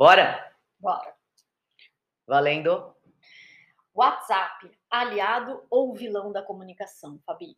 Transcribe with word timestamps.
Bora? 0.00 0.50
Bora. 0.78 1.14
Valendo. 2.26 2.96
WhatsApp, 3.94 4.70
aliado 4.88 5.66
ou 5.68 5.94
vilão 5.94 6.32
da 6.32 6.42
comunicação, 6.42 7.20
Fabi? 7.26 7.54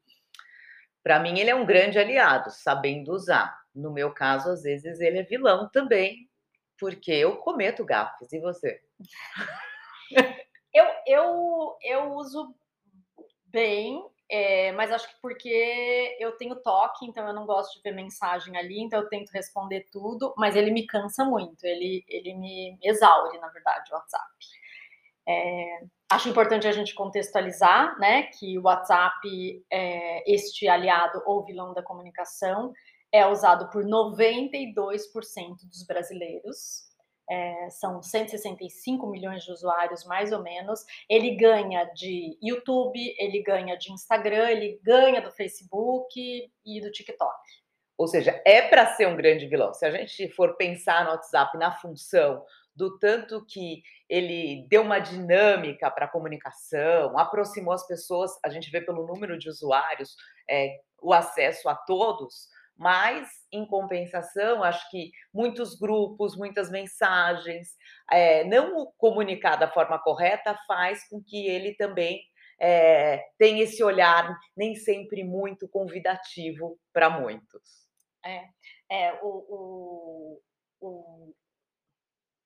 Para 1.04 1.20
mim, 1.20 1.38
ele 1.38 1.50
é 1.50 1.54
um 1.54 1.64
grande 1.64 2.00
aliado, 2.00 2.50
sabendo 2.50 3.12
usar. 3.12 3.62
No 3.72 3.92
meu 3.92 4.12
caso, 4.12 4.50
às 4.50 4.64
vezes, 4.64 4.98
ele 4.98 5.20
é 5.20 5.22
vilão 5.22 5.70
também, 5.70 6.28
porque 6.80 7.12
eu 7.12 7.36
cometo 7.36 7.84
gafes. 7.84 8.32
E 8.32 8.40
você? 8.40 8.82
eu, 10.74 10.86
eu, 11.06 11.78
eu 11.80 12.12
uso 12.14 12.56
bem, 13.44 14.04
é, 14.34 14.72
mas 14.72 14.90
acho 14.90 15.06
que 15.06 15.20
porque 15.20 16.16
eu 16.18 16.32
tenho 16.38 16.56
toque, 16.56 17.04
então 17.04 17.26
eu 17.26 17.34
não 17.34 17.44
gosto 17.44 17.76
de 17.76 17.82
ver 17.82 17.94
mensagem 17.94 18.56
ali, 18.56 18.80
então 18.80 19.00
eu 19.00 19.08
tento 19.10 19.28
responder 19.28 19.86
tudo, 19.92 20.32
mas 20.38 20.56
ele 20.56 20.70
me 20.70 20.86
cansa 20.86 21.22
muito, 21.22 21.62
ele, 21.64 22.02
ele 22.08 22.32
me 22.32 22.78
exaure, 22.82 23.38
na 23.38 23.48
verdade, 23.48 23.92
o 23.92 23.94
WhatsApp. 23.94 24.32
É, 25.28 25.80
acho 26.10 26.30
importante 26.30 26.66
a 26.66 26.72
gente 26.72 26.94
contextualizar, 26.94 27.98
né, 28.00 28.22
que 28.22 28.58
o 28.58 28.62
WhatsApp, 28.62 29.62
é, 29.70 30.32
este 30.32 30.66
aliado 30.66 31.22
ou 31.26 31.44
vilão 31.44 31.74
da 31.74 31.82
comunicação, 31.82 32.72
é 33.12 33.26
usado 33.26 33.68
por 33.68 33.84
92% 33.84 34.74
dos 35.68 35.86
brasileiros, 35.86 36.90
é, 37.30 37.70
são 37.70 38.02
165 38.02 39.06
milhões 39.06 39.44
de 39.44 39.52
usuários, 39.52 40.04
mais 40.04 40.32
ou 40.32 40.42
menos. 40.42 40.84
Ele 41.08 41.36
ganha 41.36 41.84
de 41.94 42.36
YouTube, 42.42 42.98
ele 43.18 43.42
ganha 43.42 43.76
de 43.76 43.92
Instagram, 43.92 44.50
ele 44.50 44.80
ganha 44.82 45.20
do 45.20 45.30
Facebook 45.30 46.50
e 46.64 46.80
do 46.80 46.90
TikTok. 46.90 47.40
Ou 47.96 48.08
seja, 48.08 48.40
é 48.44 48.62
para 48.62 48.94
ser 48.94 49.06
um 49.06 49.16
grande 49.16 49.46
vilão. 49.46 49.72
Se 49.72 49.86
a 49.86 49.90
gente 49.90 50.28
for 50.30 50.56
pensar 50.56 51.04
no 51.04 51.10
WhatsApp 51.10 51.56
na 51.56 51.72
função 51.72 52.44
do 52.74 52.98
tanto 52.98 53.44
que 53.46 53.82
ele 54.08 54.66
deu 54.68 54.82
uma 54.82 54.98
dinâmica 54.98 55.90
para 55.90 56.06
a 56.06 56.08
comunicação, 56.08 57.18
aproximou 57.18 57.72
as 57.72 57.86
pessoas, 57.86 58.32
a 58.44 58.48
gente 58.48 58.70
vê 58.70 58.80
pelo 58.80 59.06
número 59.06 59.38
de 59.38 59.48
usuários 59.48 60.16
é, 60.48 60.80
o 61.00 61.12
acesso 61.12 61.68
a 61.68 61.74
todos, 61.74 62.48
mas, 62.76 63.28
em 63.52 63.66
compensação, 63.66 64.62
acho 64.62 64.88
que 64.90 65.10
muitos 65.32 65.78
grupos, 65.78 66.36
muitas 66.36 66.70
mensagens, 66.70 67.76
é, 68.10 68.44
não 68.44 68.92
comunicar 68.96 69.56
da 69.56 69.70
forma 69.70 69.98
correta 69.98 70.58
faz 70.66 71.08
com 71.08 71.22
que 71.22 71.46
ele 71.46 71.74
também 71.74 72.22
é, 72.60 73.24
tenha 73.38 73.64
esse 73.64 73.82
olhar 73.82 74.38
nem 74.56 74.74
sempre 74.74 75.24
muito 75.24 75.68
convidativo 75.68 76.78
para 76.92 77.10
muitos. 77.10 77.82
É, 78.24 78.48
é 78.88 79.12
o, 79.22 80.40
o, 80.80 80.86
o... 80.88 81.34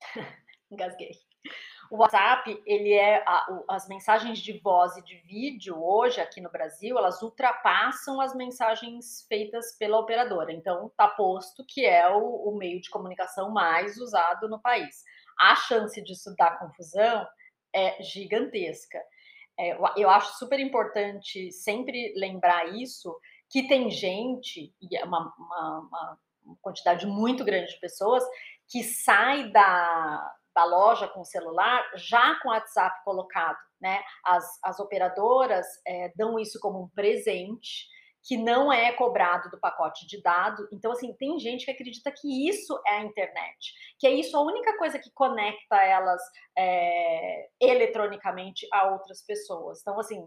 engasguei. 0.70 1.12
O 1.90 1.98
WhatsApp, 1.98 2.60
ele 2.66 2.92
é 2.92 3.22
a, 3.26 3.46
as 3.68 3.86
mensagens 3.88 4.40
de 4.40 4.58
voz 4.58 4.96
e 4.96 5.04
de 5.04 5.18
vídeo 5.18 5.80
hoje 5.80 6.20
aqui 6.20 6.40
no 6.40 6.50
Brasil, 6.50 6.98
elas 6.98 7.22
ultrapassam 7.22 8.20
as 8.20 8.34
mensagens 8.34 9.24
feitas 9.28 9.76
pela 9.78 9.98
operadora. 9.98 10.52
Então, 10.52 10.88
está 10.88 11.06
posto 11.08 11.64
que 11.64 11.84
é 11.84 12.08
o, 12.10 12.48
o, 12.48 12.56
meio 12.56 12.80
de 12.80 12.90
comunicação 12.90 13.52
mais 13.52 13.96
usado 13.98 14.48
no 14.48 14.60
país. 14.60 15.04
A 15.38 15.54
chance 15.54 16.02
disso 16.02 16.34
dar 16.36 16.58
confusão 16.58 17.26
é 17.72 18.02
gigantesca. 18.02 18.98
É, 19.58 19.78
eu 19.96 20.10
acho 20.10 20.36
super 20.38 20.58
importante 20.58 21.52
sempre 21.52 22.12
lembrar 22.16 22.74
isso, 22.74 23.16
que 23.48 23.68
tem 23.68 23.90
gente, 23.90 24.74
e 24.82 24.96
é 24.96 25.04
uma, 25.04 25.32
uma, 25.38 26.18
uma 26.44 26.56
quantidade 26.60 27.06
muito 27.06 27.44
grande 27.44 27.72
de 27.72 27.80
pessoas, 27.80 28.24
que 28.68 28.82
sai 28.82 29.50
da, 29.52 30.34
da 30.56 30.64
loja 30.64 31.06
com 31.06 31.20
o 31.20 31.24
celular, 31.24 31.84
já 31.94 32.34
com 32.40 32.48
o 32.48 32.50
WhatsApp 32.50 33.04
colocado, 33.04 33.58
né? 33.78 34.02
As, 34.24 34.58
as 34.64 34.80
operadoras 34.80 35.66
é, 35.86 36.10
dão 36.16 36.38
isso 36.38 36.58
como 36.58 36.82
um 36.82 36.88
presente 36.88 37.86
que 38.24 38.36
não 38.36 38.72
é 38.72 38.90
cobrado 38.92 39.48
do 39.50 39.60
pacote 39.60 40.06
de 40.06 40.20
dados. 40.20 40.66
Então, 40.72 40.90
assim, 40.90 41.12
tem 41.14 41.38
gente 41.38 41.66
que 41.66 41.70
acredita 41.70 42.10
que 42.10 42.48
isso 42.48 42.80
é 42.86 42.96
a 42.96 43.04
internet, 43.04 43.72
que 44.00 44.06
é 44.06 44.10
isso 44.10 44.36
a 44.36 44.42
única 44.42 44.76
coisa 44.78 44.98
que 44.98 45.12
conecta 45.14 45.76
elas 45.76 46.20
é, 46.58 47.48
eletronicamente 47.60 48.66
a 48.72 48.90
outras 48.90 49.22
pessoas. 49.24 49.80
Então, 49.80 50.00
assim, 50.00 50.26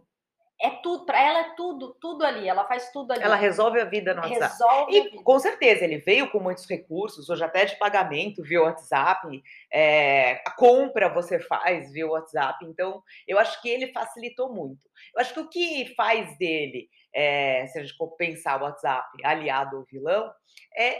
é 0.62 0.70
tudo, 0.72 1.06
para 1.06 1.22
ela 1.22 1.40
é 1.40 1.56
tudo, 1.56 1.96
tudo 2.02 2.26
ali, 2.26 2.48
ela 2.48 2.66
faz 2.66 2.92
tudo 2.92 3.12
ali. 3.14 3.24
Ela 3.24 3.36
resolve 3.36 3.80
a 3.80 3.86
vida 3.86 4.14
no 4.14 4.22
WhatsApp. 4.22 4.52
Resolve 4.52 4.98
e 4.98 5.24
com 5.24 5.40
certeza, 5.40 5.86
ele 5.86 6.00
veio 6.00 6.30
com 6.30 6.40
muitos 6.40 6.68
recursos, 6.68 7.30
hoje 7.30 7.44
até 7.44 7.64
de 7.64 7.78
pagamento 7.78 8.44
via 8.44 8.62
WhatsApp, 8.62 9.42
é, 9.72 10.42
a 10.46 10.52
compra 10.52 11.08
você 11.08 11.40
faz 11.40 11.92
via 11.94 12.08
WhatsApp, 12.08 12.66
então 12.66 13.02
eu 13.26 13.40
acho 13.40 13.62
que 13.62 13.70
ele 13.70 13.94
facilitou 13.94 14.54
muito. 14.54 14.90
Eu 15.16 15.22
acho 15.22 15.34
que 15.34 15.40
o 15.40 15.50
que 15.50 15.94
faz 15.96 16.38
dele, 16.38 16.90
é, 17.14 17.66
se 17.68 17.80
a 17.80 17.82
gente 17.82 17.96
for 17.96 18.10
pensar 18.18 18.60
o 18.60 18.66
WhatsApp 18.66 19.08
aliado 19.24 19.78
ou 19.78 19.86
vilão, 19.86 20.30
é 20.78 21.00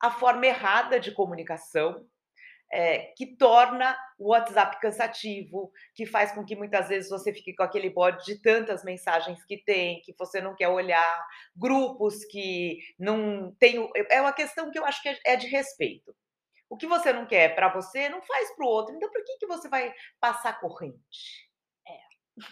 a 0.00 0.10
forma 0.10 0.46
errada 0.46 1.00
de 1.00 1.10
comunicação 1.10 2.06
é, 2.72 3.12
que 3.16 3.36
torna 3.36 3.96
o 4.18 4.30
WhatsApp 4.30 4.80
cansativo, 4.80 5.70
que 5.94 6.06
faz 6.06 6.32
com 6.32 6.44
que 6.44 6.56
muitas 6.56 6.88
vezes 6.88 7.10
você 7.10 7.32
fique 7.32 7.54
com 7.54 7.62
aquele 7.62 7.90
bode 7.90 8.24
de 8.24 8.40
tantas 8.40 8.84
mensagens 8.84 9.44
que 9.44 9.58
tem, 9.58 10.00
que 10.02 10.14
você 10.18 10.40
não 10.40 10.54
quer 10.54 10.68
olhar, 10.68 11.26
grupos 11.56 12.24
que 12.24 12.78
não 12.98 13.54
tem. 13.58 13.88
É 14.10 14.20
uma 14.20 14.32
questão 14.32 14.70
que 14.70 14.78
eu 14.78 14.84
acho 14.84 15.02
que 15.02 15.08
é, 15.08 15.18
é 15.26 15.36
de 15.36 15.46
respeito. 15.46 16.14
O 16.68 16.76
que 16.76 16.86
você 16.86 17.12
não 17.12 17.26
quer 17.26 17.54
para 17.54 17.72
você, 17.72 18.08
não 18.08 18.22
faz 18.22 18.54
para 18.56 18.64
o 18.66 18.68
outro. 18.68 18.94
Então, 18.96 19.10
por 19.10 19.22
que, 19.24 19.36
que 19.38 19.46
você 19.46 19.68
vai 19.68 19.92
passar 20.18 20.58
corrente? 20.60 21.48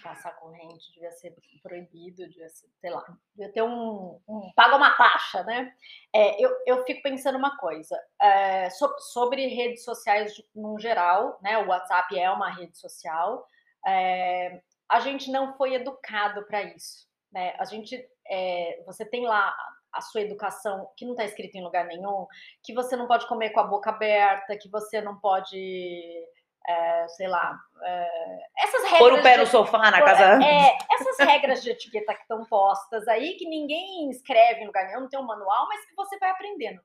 Passar 0.02 0.32
corrente 0.36 0.92
devia 0.92 1.10
ser 1.10 1.34
proibido, 1.62 2.28
devia 2.28 2.48
ser, 2.48 2.68
sei 2.80 2.90
lá, 2.90 3.04
devia 3.34 3.52
ter 3.52 3.62
um, 3.62 4.20
um 4.28 4.52
paga 4.54 4.76
uma 4.76 4.90
taxa, 4.90 5.42
né? 5.42 5.74
É, 6.12 6.44
eu, 6.44 6.50
eu 6.66 6.84
fico 6.84 7.02
pensando 7.02 7.36
uma 7.36 7.56
coisa 7.58 8.00
é, 8.20 8.70
so, 8.70 8.88
sobre 9.12 9.46
redes 9.46 9.84
sociais 9.84 10.40
no 10.54 10.78
geral, 10.78 11.38
né? 11.42 11.58
O 11.58 11.68
WhatsApp 11.68 12.18
é 12.18 12.30
uma 12.30 12.50
rede 12.50 12.78
social, 12.78 13.46
é, 13.86 14.60
a 14.88 15.00
gente 15.00 15.30
não 15.30 15.56
foi 15.56 15.74
educado 15.74 16.44
para 16.46 16.62
isso, 16.62 17.08
né? 17.32 17.54
A 17.58 17.64
gente, 17.64 17.96
é, 18.28 18.82
você 18.86 19.04
tem 19.04 19.26
lá 19.26 19.54
a 19.92 20.00
sua 20.00 20.22
educação 20.22 20.90
que 20.96 21.04
não 21.04 21.12
está 21.12 21.24
escrito 21.24 21.56
em 21.56 21.62
lugar 21.62 21.86
nenhum, 21.86 22.26
que 22.62 22.72
você 22.72 22.96
não 22.96 23.06
pode 23.06 23.26
comer 23.26 23.50
com 23.50 23.60
a 23.60 23.64
boca 23.64 23.90
aberta, 23.90 24.56
que 24.56 24.68
você 24.68 25.00
não 25.00 25.18
pode 25.18 26.26
é, 26.66 27.08
sei 27.08 27.28
lá, 27.28 27.58
é, 27.82 28.38
essas 28.58 28.82
regras. 28.84 28.98
Pôr 28.98 29.12
o 29.14 29.22
pé 29.22 29.36
no 29.36 29.46
sofá 29.46 29.90
na 29.90 30.02
casa. 30.02 30.44
É, 30.44 30.76
essas 30.92 31.18
regras 31.18 31.62
de 31.62 31.70
etiqueta 31.70 32.14
que 32.14 32.22
estão 32.22 32.44
postas 32.46 33.06
aí, 33.08 33.34
que 33.34 33.48
ninguém 33.48 34.10
escreve 34.10 34.62
em 34.62 34.66
lugar 34.66 34.86
nenhum, 34.86 35.02
não 35.02 35.08
tem 35.08 35.20
um 35.20 35.26
manual, 35.26 35.66
mas 35.68 35.84
que 35.86 35.94
você 35.94 36.18
vai 36.18 36.30
aprendendo. 36.30 36.80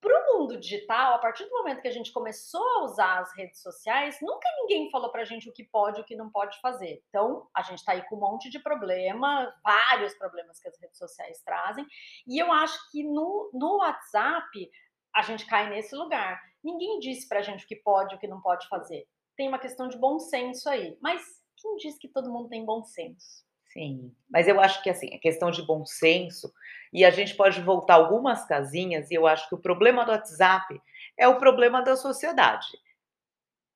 Para 0.00 0.16
o 0.16 0.38
mundo 0.38 0.60
digital, 0.60 1.14
a 1.14 1.18
partir 1.18 1.44
do 1.44 1.50
momento 1.50 1.82
que 1.82 1.88
a 1.88 1.92
gente 1.92 2.12
começou 2.12 2.62
a 2.62 2.84
usar 2.84 3.18
as 3.18 3.36
redes 3.36 3.60
sociais, 3.60 4.18
nunca 4.22 4.48
ninguém 4.60 4.88
falou 4.92 5.10
para 5.10 5.22
a 5.22 5.24
gente 5.24 5.48
o 5.48 5.52
que 5.52 5.64
pode 5.64 5.98
e 5.98 6.02
o 6.02 6.04
que 6.04 6.14
não 6.14 6.30
pode 6.30 6.60
fazer. 6.60 7.02
Então, 7.08 7.48
a 7.52 7.62
gente 7.62 7.78
está 7.78 7.92
aí 7.92 8.02
com 8.08 8.14
um 8.14 8.20
monte 8.20 8.48
de 8.48 8.60
problema, 8.60 9.52
vários 9.64 10.14
problemas 10.14 10.60
que 10.60 10.68
as 10.68 10.80
redes 10.80 10.96
sociais 10.96 11.42
trazem. 11.42 11.84
E 12.28 12.38
eu 12.38 12.52
acho 12.52 12.78
que 12.92 13.02
no, 13.02 13.50
no 13.52 13.78
WhatsApp, 13.78 14.70
a 15.12 15.22
gente 15.22 15.44
cai 15.46 15.68
nesse 15.68 15.96
lugar. 15.96 16.40
Ninguém 16.62 16.98
disse 16.98 17.28
para 17.28 17.40
a 17.40 17.42
gente 17.42 17.64
o 17.64 17.68
que 17.68 17.76
pode 17.76 18.14
e 18.14 18.16
o 18.16 18.20
que 18.20 18.26
não 18.26 18.40
pode 18.40 18.68
fazer. 18.68 19.06
Tem 19.36 19.48
uma 19.48 19.58
questão 19.58 19.88
de 19.88 19.96
bom 19.96 20.18
senso 20.18 20.68
aí. 20.68 20.96
Mas 21.00 21.22
quem 21.56 21.76
diz 21.76 21.98
que 21.98 22.08
todo 22.08 22.32
mundo 22.32 22.48
tem 22.48 22.64
bom 22.64 22.82
senso? 22.82 23.46
Sim, 23.66 24.14
mas 24.28 24.48
eu 24.48 24.60
acho 24.60 24.82
que 24.82 24.88
assim, 24.88 25.14
a 25.14 25.18
questão 25.18 25.50
de 25.50 25.62
bom 25.62 25.84
senso, 25.84 26.52
e 26.92 27.04
a 27.04 27.10
gente 27.10 27.34
pode 27.34 27.60
voltar 27.60 27.94
algumas 27.94 28.46
casinhas, 28.46 29.10
e 29.10 29.14
eu 29.14 29.26
acho 29.26 29.46
que 29.48 29.54
o 29.54 29.60
problema 29.60 30.04
do 30.04 30.10
WhatsApp 30.10 30.80
é 31.16 31.28
o 31.28 31.38
problema 31.38 31.82
da 31.82 31.94
sociedade. 31.94 32.66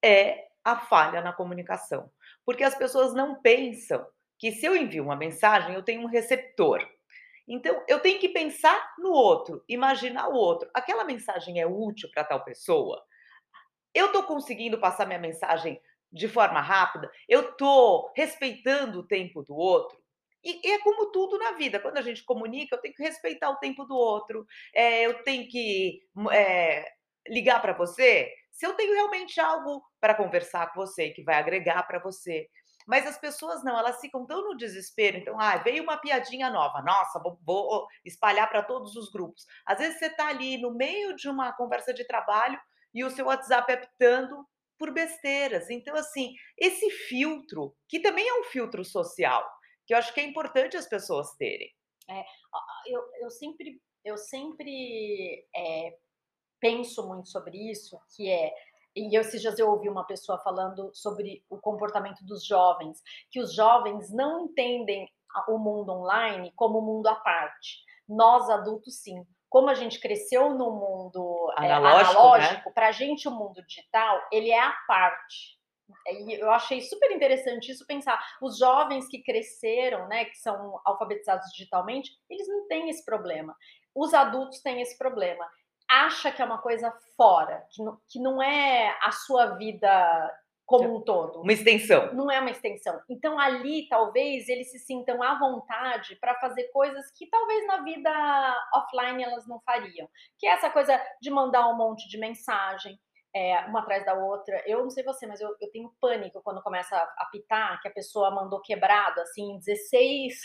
É 0.02 0.48
a 0.64 0.76
falha 0.76 1.20
na 1.20 1.32
comunicação. 1.32 2.10
Porque 2.44 2.64
as 2.64 2.74
pessoas 2.74 3.14
não 3.14 3.40
pensam 3.40 4.04
que 4.38 4.50
se 4.52 4.66
eu 4.66 4.76
envio 4.76 5.04
uma 5.04 5.16
mensagem, 5.16 5.74
eu 5.74 5.82
tenho 5.82 6.02
um 6.02 6.06
receptor. 6.06 6.80
Então, 7.46 7.84
eu 7.88 8.00
tenho 8.00 8.18
que 8.18 8.28
pensar 8.28 8.94
no 8.98 9.10
outro, 9.10 9.64
imaginar 9.68 10.28
o 10.28 10.34
outro. 10.34 10.70
Aquela 10.72 11.04
mensagem 11.04 11.60
é 11.60 11.66
útil 11.66 12.08
para 12.12 12.24
tal 12.24 12.44
pessoa? 12.44 13.02
Eu 13.94 14.06
estou 14.06 14.22
conseguindo 14.22 14.78
passar 14.78 15.06
minha 15.06 15.18
mensagem 15.18 15.80
de 16.10 16.28
forma 16.28 16.60
rápida? 16.60 17.10
Eu 17.28 17.50
estou 17.50 18.12
respeitando 18.16 19.00
o 19.00 19.06
tempo 19.06 19.42
do 19.42 19.54
outro? 19.54 20.00
E, 20.44 20.72
é 20.72 20.78
como 20.80 21.10
tudo 21.10 21.38
na 21.38 21.52
vida. 21.52 21.78
Quando 21.78 21.98
a 21.98 22.02
gente 22.02 22.24
comunica, 22.24 22.76
eu 22.76 22.80
tenho 22.80 22.94
que 22.94 23.02
respeitar 23.02 23.50
o 23.50 23.58
tempo 23.58 23.84
do 23.84 23.94
outro. 23.94 24.46
É, 24.74 25.06
eu 25.06 25.22
tenho 25.22 25.48
que 25.48 26.00
é, 26.32 26.84
ligar 27.28 27.60
para 27.60 27.72
você 27.72 28.32
se 28.50 28.66
eu 28.66 28.74
tenho 28.74 28.92
realmente 28.92 29.40
algo 29.40 29.82
para 29.98 30.14
conversar 30.14 30.72
com 30.72 30.80
você, 30.80 31.10
que 31.10 31.22
vai 31.22 31.36
agregar 31.36 31.82
para 31.84 31.98
você. 31.98 32.48
Mas 32.92 33.06
as 33.06 33.16
pessoas 33.16 33.64
não, 33.64 33.78
elas 33.78 34.02
ficam 34.02 34.26
tão 34.26 34.44
no 34.44 34.54
desespero. 34.54 35.16
Então, 35.16 35.40
ah, 35.40 35.56
veio 35.56 35.82
uma 35.82 35.96
piadinha 35.96 36.50
nova, 36.50 36.82
nossa, 36.82 37.18
vou, 37.18 37.38
vou 37.42 37.86
espalhar 38.04 38.46
para 38.50 38.62
todos 38.62 38.96
os 38.96 39.10
grupos. 39.10 39.46
Às 39.64 39.78
vezes 39.78 39.98
você 39.98 40.08
está 40.08 40.28
ali 40.28 40.58
no 40.58 40.74
meio 40.74 41.16
de 41.16 41.26
uma 41.26 41.54
conversa 41.54 41.94
de 41.94 42.04
trabalho 42.06 42.60
e 42.92 43.02
o 43.02 43.08
seu 43.08 43.24
WhatsApp 43.24 43.72
apitando 43.72 44.46
por 44.78 44.92
besteiras. 44.92 45.70
Então, 45.70 45.96
assim, 45.96 46.34
esse 46.58 46.90
filtro, 46.90 47.74
que 47.88 47.98
também 47.98 48.28
é 48.28 48.40
um 48.40 48.44
filtro 48.44 48.84
social, 48.84 49.42
que 49.86 49.94
eu 49.94 49.98
acho 49.98 50.12
que 50.12 50.20
é 50.20 50.24
importante 50.24 50.76
as 50.76 50.86
pessoas 50.86 51.34
terem. 51.38 51.74
É, 52.10 52.22
eu, 52.88 53.02
eu 53.22 53.30
sempre, 53.30 53.80
eu 54.04 54.18
sempre 54.18 55.46
é, 55.56 55.96
penso 56.60 57.08
muito 57.08 57.30
sobre 57.30 57.56
isso, 57.70 57.98
que 58.14 58.28
é 58.28 58.52
e 58.94 59.16
esses 59.16 59.40
dias 59.40 59.58
eu 59.58 59.70
ouvi 59.70 59.88
uma 59.88 60.04
pessoa 60.04 60.38
falando 60.38 60.90
sobre 60.94 61.44
o 61.48 61.58
comportamento 61.58 62.24
dos 62.24 62.44
jovens, 62.44 63.00
que 63.30 63.40
os 63.40 63.54
jovens 63.54 64.12
não 64.12 64.40
entendem 64.46 65.08
o 65.48 65.58
mundo 65.58 65.92
online 65.92 66.52
como 66.54 66.78
um 66.78 66.84
mundo 66.84 67.06
à 67.06 67.14
parte. 67.14 67.78
Nós 68.08 68.50
adultos 68.50 69.00
sim. 69.00 69.24
Como 69.48 69.68
a 69.68 69.74
gente 69.74 70.00
cresceu 70.00 70.50
no 70.50 70.70
mundo 70.70 71.52
analógico, 71.56 72.10
é, 72.10 72.16
analógico 72.16 72.68
né? 72.68 72.72
para 72.74 72.88
a 72.88 72.92
gente 72.92 73.28
o 73.28 73.30
mundo 73.30 73.62
digital 73.66 74.20
ele 74.30 74.50
é 74.50 74.60
à 74.60 74.72
parte. 74.86 75.60
E 76.06 76.40
eu 76.40 76.50
achei 76.50 76.80
super 76.80 77.10
interessante 77.10 77.70
isso 77.70 77.86
pensar. 77.86 78.18
Os 78.40 78.58
jovens 78.58 79.06
que 79.08 79.22
cresceram, 79.22 80.08
né, 80.08 80.24
que 80.24 80.36
são 80.36 80.80
alfabetizados 80.84 81.50
digitalmente, 81.52 82.10
eles 82.30 82.48
não 82.48 82.66
têm 82.66 82.88
esse 82.88 83.04
problema. 83.04 83.54
Os 83.94 84.14
adultos 84.14 84.62
têm 84.62 84.80
esse 84.80 84.96
problema 84.96 85.46
acha 85.92 86.32
que 86.32 86.40
é 86.40 86.44
uma 86.44 86.58
coisa 86.58 86.92
fora, 87.16 87.66
que 87.70 87.82
não, 87.82 87.98
que 88.08 88.18
não 88.18 88.42
é 88.42 88.96
a 89.02 89.12
sua 89.12 89.56
vida 89.56 90.32
como 90.64 90.96
um 90.96 91.00
todo. 91.02 91.40
Uma 91.42 91.52
extensão. 91.52 92.14
Não 92.14 92.30
é 92.30 92.40
uma 92.40 92.50
extensão. 92.50 92.98
Então 93.08 93.38
ali 93.38 93.86
talvez 93.88 94.48
eles 94.48 94.70
se 94.70 94.78
sintam 94.78 95.22
à 95.22 95.38
vontade 95.38 96.16
para 96.16 96.34
fazer 96.36 96.64
coisas 96.72 97.10
que 97.12 97.26
talvez 97.28 97.66
na 97.66 97.82
vida 97.82 98.10
offline 98.74 99.22
elas 99.22 99.46
não 99.46 99.60
fariam. 99.60 100.08
Que 100.38 100.46
é 100.46 100.52
essa 100.52 100.70
coisa 100.70 100.98
de 101.20 101.30
mandar 101.30 101.68
um 101.68 101.76
monte 101.76 102.08
de 102.08 102.18
mensagem, 102.18 102.98
é, 103.34 103.60
uma 103.66 103.80
atrás 103.80 104.04
da 104.04 104.14
outra. 104.14 104.62
Eu 104.66 104.82
não 104.82 104.90
sei 104.90 105.02
você, 105.02 105.26
mas 105.26 105.40
eu, 105.40 105.54
eu 105.60 105.70
tenho 105.70 105.92
pânico 106.00 106.42
quando 106.42 106.62
começa 106.62 106.94
a 106.96 107.22
apitar 107.22 107.80
que 107.80 107.88
a 107.88 107.92
pessoa 107.92 108.30
mandou 108.30 108.60
quebrado, 108.60 109.20
assim, 109.20 109.58
16, 109.58 110.42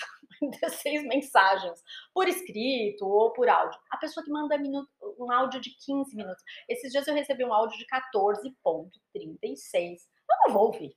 16 0.62 1.04
mensagens 1.08 1.84
por 2.14 2.28
escrito 2.28 3.06
ou 3.06 3.32
por 3.34 3.50
áudio. 3.50 3.80
A 3.92 3.98
pessoa 3.98 4.24
que 4.24 4.32
manda 4.32 4.58
minuto, 4.58 4.90
um 5.20 5.32
áudio 5.32 5.60
de 5.60 5.72
15 5.86 6.16
minutos. 6.16 6.44
Esses 6.70 6.92
dias 6.92 7.08
eu 7.08 7.14
recebi 7.14 7.44
um 7.44 7.54
áudio 7.54 7.78
de 7.78 7.86
14,36. 7.86 9.98
Eu 10.30 10.38
não 10.48 10.54
vou 10.54 10.68
ouvir. 10.68 10.96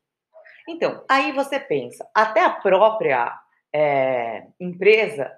Então, 0.69 1.05
aí 1.09 1.33
você 1.33 1.59
pensa, 1.59 2.09
até 2.15 2.45
a 2.45 2.51
própria 2.51 3.37
é, 3.75 4.47
empresa 4.61 5.37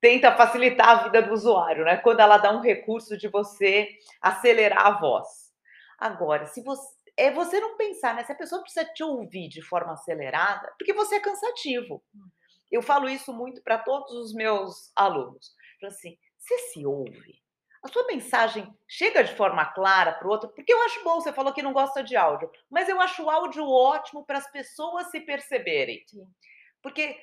tenta 0.00 0.34
facilitar 0.34 0.88
a 0.88 1.02
vida 1.04 1.22
do 1.22 1.32
usuário, 1.32 1.84
né? 1.84 1.98
Quando 1.98 2.20
ela 2.20 2.38
dá 2.38 2.52
um 2.52 2.60
recurso 2.60 3.18
de 3.18 3.28
você 3.28 3.88
acelerar 4.22 4.86
a 4.86 4.98
voz. 4.98 5.39
Agora, 6.00 6.46
se 6.46 6.62
você 6.62 7.00
é 7.16 7.30
você 7.30 7.60
não 7.60 7.76
pensar, 7.76 8.14
né? 8.14 8.24
Se 8.24 8.32
a 8.32 8.36
pessoa 8.36 8.62
precisa 8.62 8.86
te 8.86 9.04
ouvir 9.04 9.48
de 9.48 9.60
forma 9.60 9.92
acelerada, 9.92 10.72
porque 10.78 10.94
você 10.94 11.16
é 11.16 11.20
cansativo. 11.20 12.02
Uhum. 12.14 12.30
Eu 12.70 12.82
falo 12.82 13.08
isso 13.08 13.32
muito 13.32 13.62
para 13.62 13.78
todos 13.78 14.12
os 14.12 14.32
meus 14.32 14.90
alunos. 14.96 15.54
Assim, 15.84 16.16
você 16.38 16.56
se 16.58 16.86
ouve. 16.86 17.40
A 17.82 17.88
sua 17.88 18.06
mensagem 18.06 18.72
chega 18.86 19.24
de 19.24 19.34
forma 19.34 19.64
clara 19.66 20.12
para 20.12 20.26
o 20.26 20.30
outro, 20.30 20.50
porque 20.50 20.72
eu 20.72 20.82
acho 20.82 21.02
bom, 21.02 21.20
você 21.20 21.32
falou 21.32 21.52
que 21.52 21.62
não 21.62 21.72
gosta 21.72 22.02
de 22.02 22.14
áudio, 22.16 22.50
mas 22.70 22.88
eu 22.88 23.00
acho 23.00 23.22
o 23.22 23.30
áudio 23.30 23.66
ótimo 23.66 24.24
para 24.24 24.38
as 24.38 24.50
pessoas 24.50 25.10
se 25.10 25.20
perceberem. 25.20 26.04
Sim. 26.06 26.26
Porque 26.82 27.18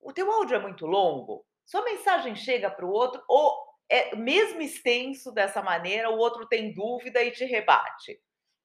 o 0.00 0.12
teu 0.12 0.30
áudio 0.30 0.56
é 0.56 0.60
muito 0.60 0.86
longo, 0.86 1.44
sua 1.64 1.82
mensagem 1.82 2.36
chega 2.36 2.70
para 2.70 2.86
o 2.86 2.90
outro, 2.90 3.22
ou 3.28 3.65
é 3.88 4.14
mesmo 4.16 4.60
extenso 4.60 5.32
dessa 5.32 5.62
maneira, 5.62 6.10
o 6.10 6.18
outro 6.18 6.46
tem 6.46 6.74
dúvida 6.74 7.22
e 7.22 7.30
te 7.30 7.44
rebate. 7.44 8.20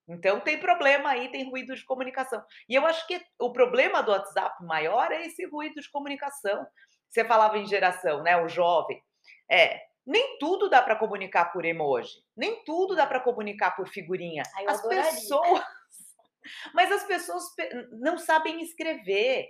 Então 0.08 0.40
tem 0.40 0.60
problema 0.60 1.10
aí, 1.10 1.30
tem 1.32 1.50
ruído 1.50 1.76
de 1.76 1.86
comunicação. 1.86 2.44
E 2.68 2.76
eu 2.76 2.86
acho 2.86 3.06
que 3.08 3.22
o 3.40 3.52
problema 3.52 4.02
do 4.02 4.12
WhatsApp 4.12 4.64
maior 4.66 5.12
é 5.12 5.26
esse 5.26 5.46
ruído 5.46 5.80
de 5.80 5.90
comunicação. 5.90 6.66
Você 7.10 7.24
falava 7.24 7.58
em 7.58 7.68
geração, 7.68 8.24
né? 8.24 8.36
O 8.42 8.48
jovem. 8.48 9.02
É, 9.50 9.82
nem 10.06 10.38
tudo 10.40 10.70
dá 10.70 10.82
para 10.82 10.96
comunicar 10.96 11.52
por 11.52 11.64
emoji, 11.66 12.24
nem 12.36 12.64
tudo 12.64 12.96
dá 12.96 13.06
para 13.06 13.20
comunicar 13.20 13.76
por 13.76 13.88
figurinha. 13.88 14.44
Ai, 14.56 14.66
as 14.68 14.80
adoraria. 14.80 15.12
pessoas, 15.12 15.64
mas 16.74 16.92
as 16.92 17.04
pessoas 17.04 17.44
não 17.92 18.18
sabem 18.18 18.62
escrever. 18.62 19.50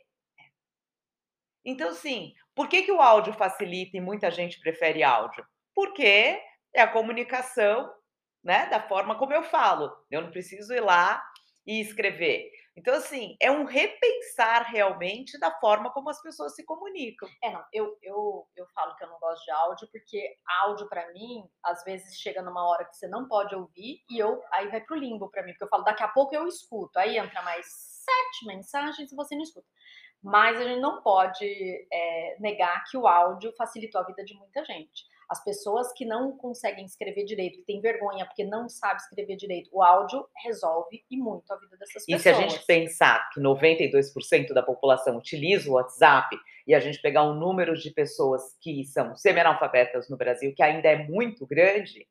Então, 1.64 1.94
sim, 1.94 2.34
por 2.56 2.68
que, 2.68 2.82
que 2.82 2.92
o 2.92 3.02
áudio 3.02 3.34
facilita 3.34 3.96
e 3.96 4.02
muita 4.02 4.30
gente 4.32 4.60
prefere 4.60 5.04
áudio? 5.04 5.46
Porque 5.76 6.42
é 6.74 6.82
a 6.82 6.92
comunicação, 6.92 7.92
né, 8.44 8.66
da 8.68 8.82
forma 8.88 9.18
como 9.18 9.34
eu 9.34 9.44
falo. 9.44 9.92
Eu 10.10 10.22
não 10.22 10.32
preciso 10.32 10.74
ir 10.74 10.82
lá 10.82 11.24
e 11.66 11.80
escrever. 11.80 12.50
Então, 12.76 12.94
assim, 12.96 13.36
é 13.40 13.52
um 13.52 13.66
repensar 13.66 14.64
realmente 14.64 15.38
da 15.38 15.52
forma 15.60 15.92
como 15.92 16.10
as 16.10 16.22
pessoas 16.22 16.56
se 16.56 16.66
comunicam. 16.66 17.28
É, 17.44 17.52
não, 17.52 17.64
eu, 17.74 17.98
eu, 18.02 18.48
eu 18.56 18.66
falo 18.74 18.96
que 18.96 19.04
eu 19.04 19.10
não 19.10 19.20
gosto 19.20 19.44
de 19.44 19.52
áudio, 19.52 19.90
porque 19.92 20.36
áudio, 20.62 20.88
para 20.88 21.12
mim, 21.12 21.44
às 21.64 21.84
vezes 21.84 22.18
chega 22.18 22.42
numa 22.42 22.66
hora 22.66 22.86
que 22.86 22.96
você 22.96 23.08
não 23.08 23.28
pode 23.28 23.54
ouvir, 23.54 24.02
e 24.10 24.18
eu 24.18 24.42
aí 24.54 24.70
vai 24.70 24.82
pro 24.82 24.96
limbo 24.96 25.30
para 25.30 25.44
mim, 25.44 25.52
porque 25.52 25.66
eu 25.66 25.70
falo, 25.70 25.84
daqui 25.84 26.02
a 26.02 26.08
pouco 26.08 26.34
eu 26.34 26.48
escuto. 26.48 26.98
Aí 26.98 27.18
entra 27.18 27.42
mais 27.42 27.66
sete 27.68 28.46
mensagens 28.48 29.12
e 29.12 29.16
você 29.16 29.36
não 29.36 29.44
escuta. 29.44 29.68
Mas 30.24 30.60
a 30.60 30.64
gente 30.64 30.80
não 30.80 31.02
pode 31.02 31.46
é, 31.92 32.38
negar 32.40 32.84
que 32.90 32.98
o 32.98 33.08
áudio 33.08 33.54
facilitou 33.58 34.00
a 34.00 34.06
vida 34.06 34.24
de 34.24 34.34
muita 34.36 34.64
gente. 34.64 35.04
As 35.32 35.42
pessoas 35.42 35.94
que 35.94 36.04
não 36.04 36.36
conseguem 36.36 36.84
escrever 36.84 37.24
direito, 37.24 37.60
que 37.60 37.64
têm 37.64 37.80
vergonha 37.80 38.26
porque 38.26 38.44
não 38.44 38.68
sabe 38.68 39.00
escrever 39.00 39.38
direito, 39.38 39.70
o 39.72 39.82
áudio 39.82 40.28
resolve 40.44 41.06
e 41.10 41.16
muito 41.16 41.50
a 41.54 41.56
vida 41.56 41.78
dessas 41.78 42.06
pessoas. 42.06 42.20
E 42.20 42.22
se 42.22 42.28
a 42.28 42.34
gente 42.34 42.66
pensar 42.66 43.30
que 43.30 43.40
92% 43.40 44.52
da 44.54 44.62
população 44.62 45.16
utiliza 45.16 45.70
o 45.70 45.76
WhatsApp 45.76 46.38
e 46.68 46.76
a 46.76 46.82
gente 46.82 47.02
pegar 47.02 47.24
um 47.24 47.34
número 47.34 47.78
de 47.78 47.92
pessoas 47.92 48.42
que 48.60 48.84
são 48.84 49.16
semi-analfabetas 49.16 50.10
no 50.10 50.18
Brasil, 50.18 50.54
que 50.54 50.62
ainda 50.62 50.90
é 50.90 51.08
muito 51.08 51.48
grande, 51.48 52.06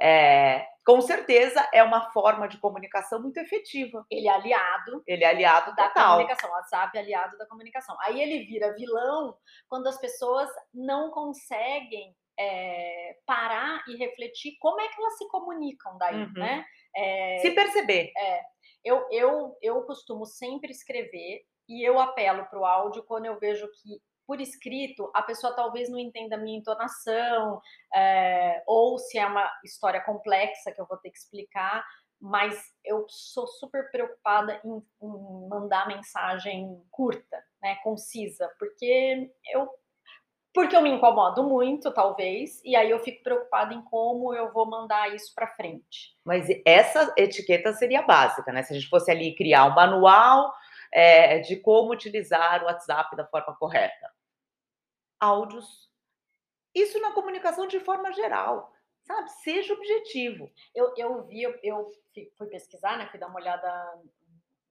é, 0.00 0.66
com 0.82 1.00
certeza 1.02 1.68
é 1.74 1.82
uma 1.82 2.10
forma 2.10 2.48
de 2.48 2.56
comunicação 2.56 3.20
muito 3.20 3.36
efetiva. 3.36 4.04
Ele 4.10 4.28
é 4.28 4.30
aliado. 4.32 5.02
Ele 5.06 5.24
é 5.24 5.28
aliado 5.28 5.76
da 5.76 5.88
total. 5.88 6.16
comunicação. 6.16 6.48
O 6.48 6.54
WhatsApp 6.54 6.96
é 6.96 7.00
aliado 7.02 7.36
da 7.36 7.46
comunicação. 7.46 7.96
Aí 8.00 8.18
ele 8.18 8.46
vira 8.46 8.74
vilão 8.74 9.36
quando 9.68 9.86
as 9.88 10.00
pessoas 10.00 10.48
não 10.72 11.10
conseguem 11.10 12.16
é, 12.38 13.16
parar 13.26 13.82
e 13.88 13.96
refletir 13.96 14.56
como 14.60 14.80
é 14.80 14.88
que 14.88 15.00
elas 15.00 15.18
se 15.18 15.28
comunicam 15.28 15.96
daí, 15.98 16.24
uhum. 16.24 16.32
né? 16.34 16.64
É, 16.94 17.38
se 17.38 17.50
perceber. 17.52 18.12
É, 18.16 18.42
eu, 18.84 19.06
eu, 19.10 19.56
eu 19.62 19.82
costumo 19.82 20.26
sempre 20.26 20.70
escrever 20.70 21.42
e 21.68 21.86
eu 21.86 22.00
apelo 22.00 22.44
para 22.46 22.58
o 22.58 22.64
áudio 22.64 23.04
quando 23.04 23.26
eu 23.26 23.38
vejo 23.38 23.66
que 23.82 24.00
por 24.26 24.40
escrito 24.40 25.10
a 25.14 25.22
pessoa 25.22 25.54
talvez 25.54 25.90
não 25.90 25.98
entenda 25.98 26.36
a 26.36 26.38
minha 26.38 26.58
entonação 26.58 27.60
é, 27.94 28.62
ou 28.66 28.98
se 28.98 29.18
é 29.18 29.26
uma 29.26 29.50
história 29.64 30.00
complexa 30.00 30.72
que 30.72 30.80
eu 30.80 30.86
vou 30.86 30.96
ter 30.98 31.10
que 31.10 31.18
explicar 31.18 31.84
mas 32.22 32.56
eu 32.84 33.04
sou 33.08 33.48
super 33.48 33.90
preocupada 33.90 34.60
em, 34.64 34.78
em 35.02 35.48
mandar 35.48 35.88
mensagem 35.88 36.80
curta, 36.88 37.44
né, 37.60 37.74
concisa, 37.82 38.48
porque 38.60 39.28
eu 39.52 39.68
porque 40.52 40.76
eu 40.76 40.82
me 40.82 40.90
incomodo 40.90 41.42
muito, 41.42 41.90
talvez, 41.90 42.60
e 42.62 42.76
aí 42.76 42.90
eu 42.90 42.98
fico 42.98 43.22
preocupada 43.22 43.72
em 43.72 43.82
como 43.82 44.34
eu 44.34 44.52
vou 44.52 44.68
mandar 44.68 45.14
isso 45.14 45.34
para 45.34 45.54
frente. 45.54 46.14
Mas 46.24 46.46
essa 46.66 47.12
etiqueta 47.16 47.72
seria 47.72 48.02
básica, 48.02 48.52
né? 48.52 48.62
Se 48.62 48.72
a 48.72 48.76
gente 48.76 48.88
fosse 48.88 49.10
ali 49.10 49.34
criar 49.34 49.64
um 49.64 49.74
manual 49.74 50.52
é, 50.92 51.38
de 51.38 51.56
como 51.56 51.92
utilizar 51.92 52.62
o 52.62 52.66
WhatsApp 52.66 53.16
da 53.16 53.26
forma 53.26 53.56
correta. 53.56 54.12
Áudios. 55.18 55.90
Isso 56.74 57.00
na 57.00 57.12
comunicação 57.12 57.66
de 57.66 57.80
forma 57.80 58.12
geral, 58.12 58.72
sabe? 59.04 59.30
Seja 59.42 59.72
objetivo. 59.72 60.50
Eu, 60.74 60.92
eu 60.98 61.24
vi, 61.24 61.42
eu, 61.42 61.58
eu 61.62 61.88
fui 62.36 62.46
pesquisar, 62.48 62.98
né? 62.98 63.06
Fui 63.06 63.18
dar 63.18 63.28
uma 63.28 63.40
olhada 63.40 63.68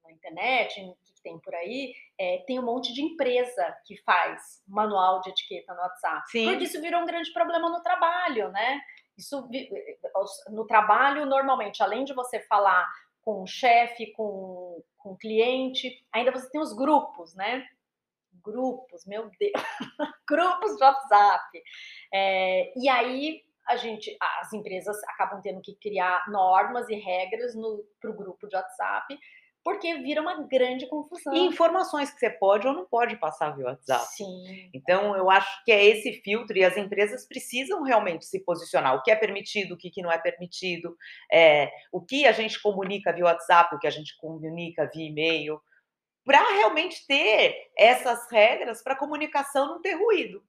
na 0.03 0.11
internet, 0.11 0.79
o 0.81 0.95
que 1.21 1.29
tem 1.29 1.39
por 1.39 1.53
aí, 1.53 1.93
é, 2.19 2.43
tem 2.47 2.59
um 2.59 2.65
monte 2.65 2.93
de 2.93 3.01
empresa 3.01 3.77
que 3.85 3.95
faz 4.03 4.61
manual 4.67 5.21
de 5.21 5.29
etiqueta 5.29 5.73
no 5.73 5.81
WhatsApp. 5.81 6.29
Sim. 6.29 6.45
Porque 6.45 6.63
isso 6.63 6.81
virou 6.81 7.01
um 7.01 7.05
grande 7.05 7.31
problema 7.31 7.69
no 7.69 7.81
trabalho, 7.81 8.49
né? 8.49 8.81
Isso 9.17 9.47
no 10.49 10.65
trabalho, 10.65 11.25
normalmente, 11.25 11.83
além 11.83 12.03
de 12.03 12.13
você 12.13 12.39
falar 12.41 12.87
com 13.21 13.43
o 13.43 13.47
chefe, 13.47 14.11
com, 14.13 14.83
com 14.97 15.11
o 15.11 15.17
cliente, 15.17 16.03
ainda 16.11 16.31
você 16.31 16.49
tem 16.49 16.59
os 16.59 16.73
grupos, 16.73 17.35
né? 17.35 17.67
Grupos, 18.43 19.05
meu 19.05 19.29
Deus, 19.39 19.53
grupos 20.27 20.75
de 20.75 20.83
WhatsApp. 20.83 21.63
É, 22.11 22.73
e 22.75 22.89
aí 22.89 23.43
a 23.67 23.75
gente, 23.75 24.17
as 24.19 24.51
empresas 24.53 24.97
acabam 25.03 25.39
tendo 25.41 25.61
que 25.61 25.75
criar 25.75 26.27
normas 26.29 26.89
e 26.89 26.95
regras 26.95 27.53
para 27.99 28.09
o 28.09 28.15
grupo 28.15 28.47
de 28.47 28.55
WhatsApp 28.55 29.19
porque 29.63 29.95
vira 29.95 30.21
uma 30.21 30.43
grande 30.43 30.87
confusão. 30.87 31.33
E 31.33 31.39
informações 31.39 32.11
que 32.11 32.19
você 32.19 32.29
pode 32.29 32.67
ou 32.67 32.73
não 32.73 32.85
pode 32.85 33.15
passar 33.17 33.51
via 33.51 33.67
WhatsApp. 33.67 34.05
Sim. 34.15 34.69
Então, 34.73 35.15
eu 35.15 35.29
acho 35.29 35.63
que 35.63 35.71
é 35.71 35.85
esse 35.85 36.13
filtro 36.21 36.57
e 36.57 36.63
as 36.63 36.75
empresas 36.77 37.27
precisam 37.27 37.83
realmente 37.83 38.25
se 38.25 38.43
posicionar. 38.43 38.95
O 38.95 39.03
que 39.03 39.11
é 39.11 39.15
permitido, 39.15 39.73
o 39.73 39.77
que, 39.77 40.01
não 40.01 40.11
é 40.11 40.17
permitido, 40.17 40.97
é, 41.31 41.71
o 41.91 42.01
que 42.01 42.25
a 42.25 42.31
gente 42.31 42.61
comunica 42.61 43.13
via 43.13 43.25
WhatsApp, 43.25 43.75
o 43.75 43.79
que 43.79 43.87
a 43.87 43.91
gente 43.91 44.17
comunica 44.17 44.89
via 44.91 45.07
e-mail, 45.07 45.61
para 46.25 46.41
realmente 46.55 47.05
ter 47.05 47.55
essas 47.77 48.31
regras 48.31 48.83
para 48.83 48.93
a 48.93 48.97
comunicação 48.97 49.67
não 49.67 49.81
ter 49.81 49.93
ruído. 49.93 50.43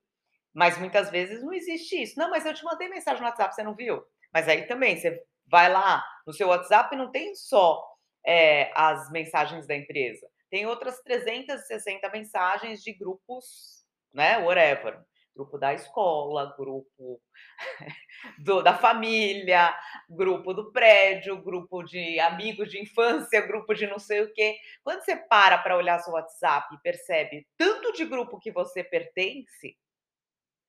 Mas 0.54 0.78
muitas 0.78 1.10
vezes 1.10 1.42
não 1.42 1.52
existe 1.52 2.02
isso. 2.02 2.18
Não, 2.18 2.30
mas 2.30 2.46
eu 2.46 2.54
te 2.54 2.64
mandei 2.64 2.88
mensagem 2.88 3.20
no 3.20 3.26
WhatsApp, 3.26 3.54
você 3.54 3.62
não 3.62 3.74
viu? 3.74 4.02
Mas 4.32 4.48
aí 4.48 4.66
também, 4.66 4.96
você 4.96 5.22
vai 5.46 5.70
lá 5.70 6.02
no 6.26 6.32
seu 6.32 6.48
WhatsApp 6.48 6.94
e 6.94 6.98
não 6.98 7.10
tem 7.10 7.34
só 7.34 7.91
é, 8.24 8.70
as 8.74 9.10
mensagens 9.10 9.66
da 9.66 9.74
empresa. 9.74 10.28
Tem 10.50 10.66
outras 10.66 11.00
360 11.02 12.08
mensagens 12.10 12.82
de 12.82 12.92
grupos, 12.92 13.84
né? 14.12 14.38
Whatever. 14.38 15.02
Grupo 15.34 15.56
da 15.56 15.72
escola, 15.72 16.54
grupo 16.58 17.22
do, 18.38 18.60
da 18.62 18.76
família, 18.76 19.74
grupo 20.10 20.52
do 20.52 20.70
prédio, 20.70 21.42
grupo 21.42 21.82
de 21.82 22.20
amigos 22.20 22.68
de 22.70 22.78
infância, 22.82 23.40
grupo 23.46 23.72
de 23.72 23.86
não 23.86 23.98
sei 23.98 24.20
o 24.20 24.32
quê. 24.34 24.58
Quando 24.84 25.02
você 25.02 25.16
para 25.16 25.56
para 25.56 25.76
olhar 25.76 25.98
seu 26.00 26.12
WhatsApp 26.12 26.74
e 26.74 26.82
percebe 26.82 27.48
tanto 27.56 27.92
de 27.92 28.04
grupo 28.04 28.38
que 28.38 28.52
você 28.52 28.84
pertence. 28.84 29.74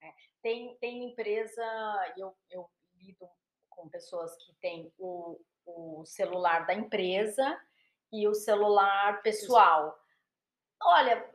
É, 0.02 0.14
tem, 0.42 0.78
tem 0.80 1.10
empresa, 1.10 1.62
eu, 2.18 2.34
eu 2.50 2.70
lido 2.96 3.28
com 3.70 3.90
pessoas 3.90 4.34
que 4.38 4.54
têm 4.62 4.90
o, 4.98 5.42
o 5.66 6.04
celular 6.06 6.66
da 6.66 6.74
empresa 6.74 7.60
e 8.12 8.28
o 8.28 8.34
celular 8.34 9.22
pessoal. 9.22 9.98
Olha, 10.82 11.26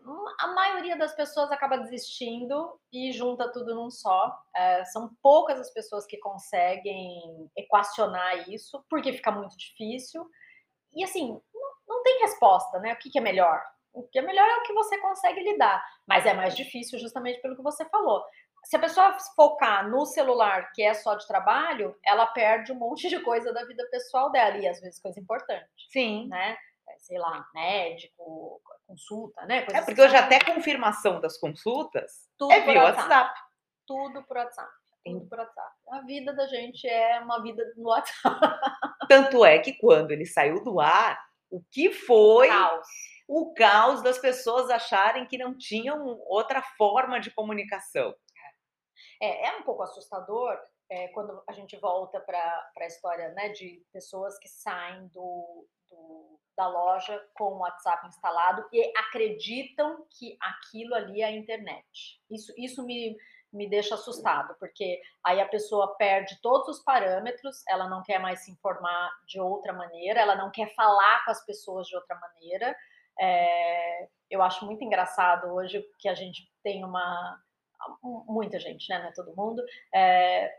a 0.41 0.49
maioria 0.49 0.97
das 0.97 1.15
pessoas 1.15 1.51
acaba 1.51 1.79
desistindo 1.79 2.79
e 2.93 3.13
junta 3.13 3.51
tudo 3.51 3.75
num 3.75 3.91
só. 3.91 4.39
É, 4.55 4.85
são 4.85 5.11
poucas 5.23 5.59
as 5.59 5.73
pessoas 5.73 6.07
que 6.07 6.19
conseguem 6.19 7.51
equacionar 7.57 8.49
isso, 8.51 8.85
porque 8.91 9.13
fica 9.13 9.31
muito 9.31 9.57
difícil. 9.57 10.29
E 10.95 11.03
assim, 11.03 11.41
não, 11.55 11.71
não 11.89 12.03
tem 12.03 12.21
resposta, 12.21 12.79
né? 12.79 12.93
O 12.93 12.97
que, 12.99 13.11
que 13.11 13.19
é 13.19 13.23
melhor? 13.23 13.63
O 13.93 14.03
que 14.03 14.19
é 14.19 14.23
melhor 14.23 14.47
é 14.47 14.57
o 14.59 14.63
que 14.63 14.73
você 14.75 14.99
consegue 14.99 15.41
lidar, 15.41 15.83
mas 16.07 16.27
é 16.27 16.35
mais 16.35 16.55
difícil 16.55 16.99
justamente 16.99 17.41
pelo 17.41 17.57
que 17.57 17.63
você 17.63 17.85
falou 17.87 18.23
se 18.69 18.77
a 18.77 18.79
pessoa 18.79 19.17
focar 19.35 19.89
no 19.89 20.05
celular, 20.05 20.73
que 20.75 20.83
é 20.83 20.93
só 20.93 21.15
de 21.15 21.27
trabalho, 21.27 21.97
ela 22.05 22.27
perde 22.27 22.71
um 22.71 22.75
monte 22.75 23.09
de 23.09 23.19
coisa 23.21 23.51
da 23.51 23.65
vida 23.65 23.83
pessoal 23.91 24.31
dela, 24.31 24.59
e 24.59 24.69
às 24.69 24.79
vezes 24.79 25.01
coisa 25.01 25.19
importante. 25.19 25.71
Sim. 25.91 26.29
Né? 26.29 26.55
É, 26.87 26.99
sei 26.99 27.19
lá, 27.19 27.47
médico, 27.55 28.61
consulta, 28.87 29.47
né? 29.47 29.63
Coisa 29.63 29.79
é, 29.79 29.85
porque 29.87 30.03
assim. 30.03 30.11
hoje 30.11 30.17
até 30.23 30.39
confirmação 30.41 31.19
das 31.19 31.39
consultas 31.39 32.29
Tudo 32.37 32.53
é 32.53 32.61
via 32.61 32.83
WhatsApp. 32.83 33.09
WhatsApp. 33.09 33.41
Tudo 33.87 34.23
por 34.25 34.37
WhatsApp. 34.37 34.71
Tudo 35.03 35.27
por 35.27 35.39
WhatsApp. 35.39 35.75
A 35.91 36.01
vida 36.03 36.35
da 36.35 36.47
gente 36.47 36.87
é 36.87 37.21
uma 37.21 37.43
vida 37.43 37.65
no 37.75 37.89
WhatsApp. 37.89 38.39
Tanto 39.09 39.47
é 39.47 39.61
que 39.61 39.73
quando 39.79 40.11
ele 40.11 40.27
saiu 40.27 40.63
do 40.63 40.79
ar, 40.79 41.19
o 41.51 41.63
que 41.71 41.91
foi 41.91 42.49
caos. 42.49 42.87
o 43.27 43.55
caos 43.55 44.03
das 44.03 44.19
pessoas 44.19 44.69
acharem 44.69 45.25
que 45.25 45.39
não 45.39 45.57
tinham 45.57 46.21
outra 46.27 46.61
forma 46.77 47.19
de 47.19 47.31
comunicação. 47.31 48.15
É, 49.21 49.49
é 49.49 49.57
um 49.57 49.63
pouco 49.63 49.83
assustador 49.83 50.59
é, 50.91 51.09
quando 51.09 51.43
a 51.47 51.53
gente 51.53 51.77
volta 51.77 52.21
para 52.21 52.71
a 52.79 52.87
história 52.87 53.31
né, 53.31 53.51
de 53.51 53.85
pessoas 53.93 54.39
que 54.39 54.49
saem 54.49 55.07
do, 55.09 55.67
do, 55.91 56.41
da 56.57 56.67
loja 56.67 57.23
com 57.35 57.55
o 57.55 57.59
WhatsApp 57.59 58.07
instalado 58.07 58.67
e 58.73 58.93
acreditam 58.97 60.07
que 60.11 60.37
aquilo 60.41 60.95
ali 60.95 61.21
é 61.21 61.27
a 61.27 61.33
internet. 61.33 62.23
Isso, 62.31 62.53
isso 62.57 62.85
me, 62.87 63.17
me 63.53 63.69
deixa 63.69 63.95
assustado, 63.95 64.55
porque 64.59 65.01
aí 65.25 65.41
a 65.41 65.49
pessoa 65.49 65.97
perde 65.97 66.41
todos 66.41 66.69
os 66.69 66.85
parâmetros, 66.85 67.63
ela 67.69 67.89
não 67.89 68.03
quer 68.03 68.19
mais 68.19 68.45
se 68.45 68.51
informar 68.51 69.11
de 69.27 69.41
outra 69.41 69.73
maneira, 69.73 70.21
ela 70.21 70.37
não 70.37 70.51
quer 70.51 70.75
falar 70.75 71.25
com 71.25 71.31
as 71.31 71.45
pessoas 71.45 71.87
de 71.87 71.97
outra 71.97 72.19
maneira. 72.19 72.77
É, 73.21 74.09
eu 74.31 74.43
acho 74.43 74.65
muito 74.65 74.85
engraçado 74.85 75.53
hoje 75.53 75.85
que 75.99 76.09
a 76.09 76.15
gente 76.15 76.51
tem 76.63 76.85
uma 76.85 77.39
muita 78.03 78.59
gente, 78.59 78.89
né? 78.89 78.99
Não 78.99 79.09
é 79.09 79.13
todo 79.13 79.37
mundo, 79.37 79.63
é, 79.95 80.53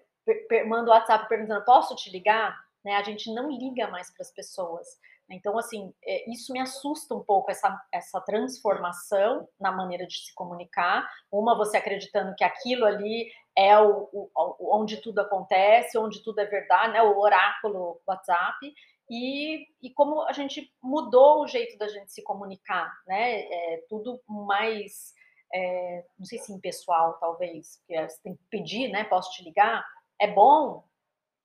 manda 0.67 0.89
o 0.89 0.93
WhatsApp 0.93 1.27
perguntando: 1.27 1.65
posso 1.65 1.95
te 1.95 2.09
ligar? 2.09 2.57
Né, 2.83 2.95
a 2.95 3.03
gente 3.03 3.33
não 3.33 3.51
liga 3.51 3.89
mais 3.89 4.09
para 4.09 4.21
as 4.21 4.31
pessoas. 4.31 4.87
Então, 5.29 5.57
assim, 5.57 5.93
é, 6.03 6.29
isso 6.31 6.51
me 6.51 6.59
assusta 6.59 7.13
um 7.13 7.23
pouco, 7.23 7.51
essa, 7.51 7.79
essa 7.91 8.19
transformação 8.21 9.47
na 9.59 9.71
maneira 9.71 10.07
de 10.07 10.17
se 10.17 10.33
comunicar. 10.33 11.07
Uma, 11.31 11.55
você 11.55 11.77
acreditando 11.77 12.33
que 12.35 12.43
aquilo 12.43 12.85
ali 12.85 13.29
é 13.55 13.77
o, 13.79 14.09
o, 14.11 14.29
onde 14.75 14.97
tudo 14.97 15.19
acontece, 15.19 15.97
onde 15.97 16.23
tudo 16.23 16.39
é 16.39 16.45
verdade, 16.45 16.93
né? 16.93 17.01
O 17.03 17.19
oráculo 17.19 18.01
WhatsApp. 18.07 18.73
E, 19.09 19.67
e 19.81 19.89
como 19.93 20.21
a 20.21 20.31
gente 20.31 20.71
mudou 20.81 21.43
o 21.43 21.47
jeito 21.47 21.77
da 21.77 21.87
gente 21.87 22.11
se 22.11 22.23
comunicar, 22.23 22.91
né? 23.05 23.41
É 23.41 23.83
tudo 23.87 24.21
mais 24.27 25.13
é, 25.53 26.05
não 26.17 26.25
sei 26.25 26.39
se 26.39 26.53
impessoal, 26.53 27.13
talvez, 27.19 27.77
porque 27.77 28.07
você 28.07 28.21
tem 28.21 28.35
que 28.35 28.43
pedir, 28.49 28.89
né? 28.89 29.03
Posso 29.03 29.31
te 29.31 29.43
ligar? 29.43 29.85
É 30.19 30.27
bom? 30.27 30.83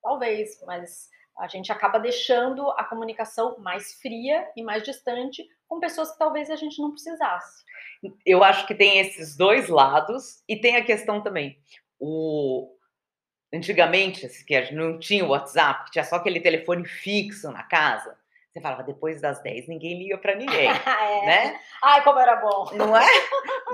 Talvez, 0.03 0.63
mas 0.67 1.09
a 1.39 1.49
gente 1.49 1.73
acaba 1.73 1.99
deixando 1.99 2.71
a 2.71 2.85
comunicação 2.85 3.59
mais 3.59 3.95
fria 3.95 4.49
e 4.57 4.63
mais 4.63 4.83
distante 4.83 5.45
com 5.67 5.81
pessoas 5.81 6.13
que 6.13 6.19
talvez 6.19 6.51
a 6.51 6.57
gente 6.57 6.81
não 6.81 6.91
precisasse. 6.91 7.65
Eu 8.25 8.45
acho 8.45 8.67
que 8.67 8.75
tem 8.75 8.99
esses 8.99 9.37
dois 9.37 9.69
lados 9.69 10.43
e 10.49 10.57
tem 10.57 10.77
a 10.77 10.85
questão 10.85 11.23
também. 11.23 11.59
O 11.99 12.71
antigamente, 13.53 14.27
assim, 14.27 14.45
que 14.45 14.73
não 14.73 14.99
tinha 14.99 15.25
o 15.25 15.29
WhatsApp, 15.29 15.91
tinha 15.91 16.05
só 16.05 16.17
aquele 16.17 16.41
telefone 16.41 16.87
fixo 16.87 17.51
na 17.51 17.63
casa. 17.63 18.19
Você 18.55 18.61
falava, 18.61 18.85
depois 18.85 19.21
das 19.21 19.43
10 19.43 19.67
ninguém 19.67 19.99
liga 19.99 20.17
para 20.17 20.37
ninguém, 20.37 20.69
é. 20.71 21.27
né? 21.27 21.61
Ai, 21.83 22.05
como 22.05 22.21
era 22.21 22.37
bom! 22.37 22.71
Não 22.75 22.97
é? 22.97 23.05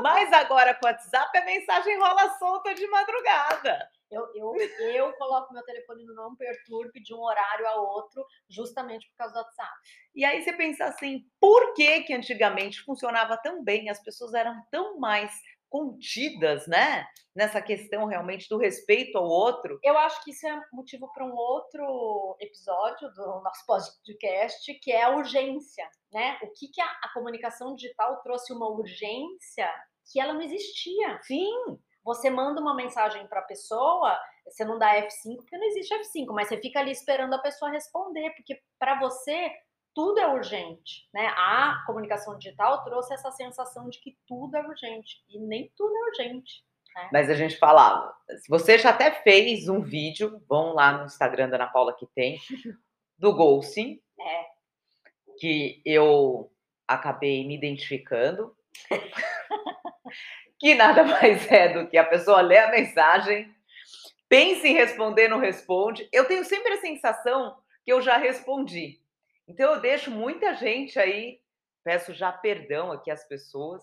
Mas 0.00 0.32
agora 0.32 0.72
com 0.72 0.86
o 0.86 0.88
WhatsApp 0.88 1.36
a 1.36 1.44
mensagem 1.44 1.98
rola 1.98 2.30
solta 2.38 2.74
de 2.74 2.86
madrugada. 2.86 3.90
Eu, 4.10 4.26
eu, 4.34 4.54
eu 4.80 5.12
coloco 5.12 5.52
meu 5.52 5.62
telefone 5.64 6.02
no 6.06 6.14
não 6.14 6.34
perturbe 6.34 6.98
de 6.98 7.14
um 7.14 7.20
horário 7.20 7.66
a 7.68 7.74
outro, 7.74 8.24
justamente 8.48 9.06
por 9.10 9.16
causa 9.18 9.34
do 9.34 9.40
WhatsApp. 9.40 9.70
E 10.14 10.24
aí 10.24 10.42
você 10.42 10.52
pensa 10.54 10.86
assim, 10.86 11.26
por 11.38 11.74
que 11.74 12.00
que 12.00 12.14
antigamente 12.14 12.82
funcionava 12.82 13.36
tão 13.36 13.62
bem? 13.62 13.90
As 13.90 14.02
pessoas 14.02 14.32
eram 14.32 14.54
tão 14.70 14.98
mais 14.98 15.30
contidas, 15.70 16.66
né? 16.66 17.06
Nessa 17.34 17.62
questão 17.62 18.06
realmente 18.06 18.48
do 18.48 18.58
respeito 18.58 19.16
ao 19.16 19.24
outro. 19.24 19.78
Eu 19.82 19.96
acho 19.96 20.22
que 20.24 20.32
isso 20.32 20.46
é 20.46 20.60
motivo 20.72 21.10
para 21.12 21.24
um 21.24 21.34
outro 21.34 22.36
episódio 22.40 23.08
do 23.14 23.40
nosso 23.40 23.64
podcast, 23.64 24.74
que 24.82 24.90
é 24.90 25.04
a 25.04 25.16
urgência, 25.16 25.88
né? 26.12 26.38
O 26.42 26.48
que, 26.52 26.68
que 26.68 26.80
a, 26.80 26.90
a 27.04 27.12
comunicação 27.14 27.74
digital 27.74 28.20
trouxe 28.22 28.52
uma 28.52 28.68
urgência 28.68 29.70
que 30.12 30.20
ela 30.20 30.34
não 30.34 30.42
existia. 30.42 31.20
Sim. 31.22 31.78
Você 32.02 32.30
manda 32.30 32.60
uma 32.60 32.74
mensagem 32.74 33.26
para 33.28 33.40
a 33.40 33.44
pessoa, 33.44 34.18
você 34.46 34.64
não 34.64 34.78
dá 34.78 34.94
F5 34.96 35.36
porque 35.36 35.56
não 35.56 35.66
existe 35.66 35.94
F5, 35.94 36.32
mas 36.32 36.48
você 36.48 36.56
fica 36.56 36.80
ali 36.80 36.90
esperando 36.90 37.34
a 37.34 37.38
pessoa 37.38 37.70
responder, 37.70 38.30
porque 38.30 38.58
para 38.78 38.98
você 38.98 39.52
tudo 39.94 40.20
é 40.20 40.26
urgente, 40.26 41.08
né? 41.12 41.26
A 41.36 41.82
comunicação 41.86 42.36
digital 42.38 42.84
trouxe 42.84 43.14
essa 43.14 43.30
sensação 43.32 43.88
de 43.88 43.98
que 44.00 44.16
tudo 44.26 44.56
é 44.56 44.66
urgente 44.66 45.22
e 45.28 45.38
nem 45.38 45.72
tudo 45.76 45.94
é 45.94 46.08
urgente. 46.08 46.64
Né? 46.94 47.08
Mas 47.12 47.30
a 47.30 47.34
gente 47.34 47.56
falava, 47.56 48.14
você 48.48 48.78
já 48.78 48.90
até 48.90 49.10
fez 49.10 49.68
um 49.68 49.80
vídeo, 49.80 50.42
vão 50.48 50.72
lá 50.74 50.92
no 50.92 51.06
Instagram 51.06 51.48
da 51.48 51.56
Ana 51.56 51.66
Paula 51.66 51.96
que 51.96 52.06
tem, 52.14 52.38
do 53.18 53.34
ghosting, 53.34 54.00
é. 54.20 54.46
que 55.38 55.82
eu 55.84 56.52
acabei 56.86 57.46
me 57.46 57.56
identificando, 57.56 58.56
que 60.58 60.74
nada 60.74 61.04
mais 61.04 61.50
é 61.50 61.68
do 61.68 61.88
que 61.88 61.96
a 61.96 62.04
pessoa 62.04 62.40
lê 62.40 62.58
a 62.58 62.70
mensagem, 62.70 63.54
pensa 64.28 64.66
em 64.66 64.74
responder, 64.74 65.28
não 65.28 65.38
responde. 65.38 66.08
Eu 66.12 66.26
tenho 66.26 66.44
sempre 66.44 66.74
a 66.74 66.80
sensação 66.80 67.56
que 67.84 67.92
eu 67.92 68.00
já 68.00 68.16
respondi. 68.16 68.99
Então 69.50 69.74
eu 69.74 69.80
deixo 69.80 70.12
muita 70.12 70.54
gente 70.54 70.96
aí, 70.96 71.40
peço 71.82 72.14
já 72.14 72.30
perdão 72.30 72.92
aqui 72.92 73.10
às 73.10 73.26
pessoas 73.26 73.82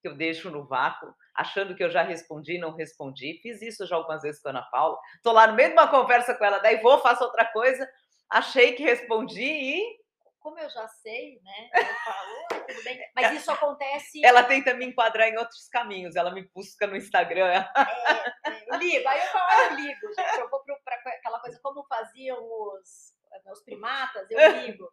que 0.00 0.08
eu 0.08 0.16
deixo 0.16 0.50
no 0.50 0.66
vácuo, 0.66 1.14
achando 1.36 1.76
que 1.76 1.84
eu 1.84 1.90
já 1.90 2.02
respondi, 2.02 2.58
não 2.58 2.74
respondi. 2.74 3.38
Fiz 3.42 3.60
isso 3.60 3.86
já 3.86 3.94
algumas 3.94 4.22
vezes 4.22 4.40
com 4.40 4.48
a 4.48 4.52
Ana 4.52 4.62
Paula. 4.62 4.98
Estou 5.16 5.34
lá 5.34 5.46
no 5.46 5.52
meio 5.52 5.68
de 5.68 5.74
uma 5.74 5.86
conversa 5.86 6.34
com 6.34 6.44
ela, 6.44 6.58
daí 6.58 6.80
vou, 6.80 6.98
faço 6.98 7.22
outra 7.22 7.44
coisa, 7.44 7.86
achei 8.30 8.72
que 8.72 8.82
respondi 8.82 9.44
e 9.44 10.02
como 10.40 10.58
eu 10.58 10.68
já 10.70 10.88
sei, 10.88 11.40
né? 11.44 11.70
Eu 11.72 11.84
falo, 11.84 12.64
tudo 12.66 12.82
bem. 12.82 12.98
Mas 13.14 13.32
isso 13.32 13.50
acontece. 13.52 14.24
Ela 14.24 14.42
tenta 14.42 14.74
me 14.74 14.84
enquadrar 14.84 15.28
em 15.28 15.38
outros 15.38 15.68
caminhos. 15.68 16.16
Ela 16.16 16.32
me 16.32 16.42
busca 16.52 16.84
no 16.84 16.96
Instagram. 16.96 17.46
É, 17.46 17.58
é, 17.58 18.74
eu 18.74 18.76
ligo, 18.76 19.08
aí 19.08 19.20
eu 19.20 19.26
falo, 19.26 19.52
eu 19.52 19.76
ligo, 19.76 20.08
gente. 20.08 20.40
Eu 20.40 20.50
vou 20.50 20.60
para 20.84 20.96
aquela 20.96 21.38
coisa 21.38 21.60
como 21.62 21.84
faziam 21.84 22.38
os 22.42 23.11
meus 23.44 23.62
primatas, 23.62 24.30
eu 24.30 24.38
ligo. 24.62 24.88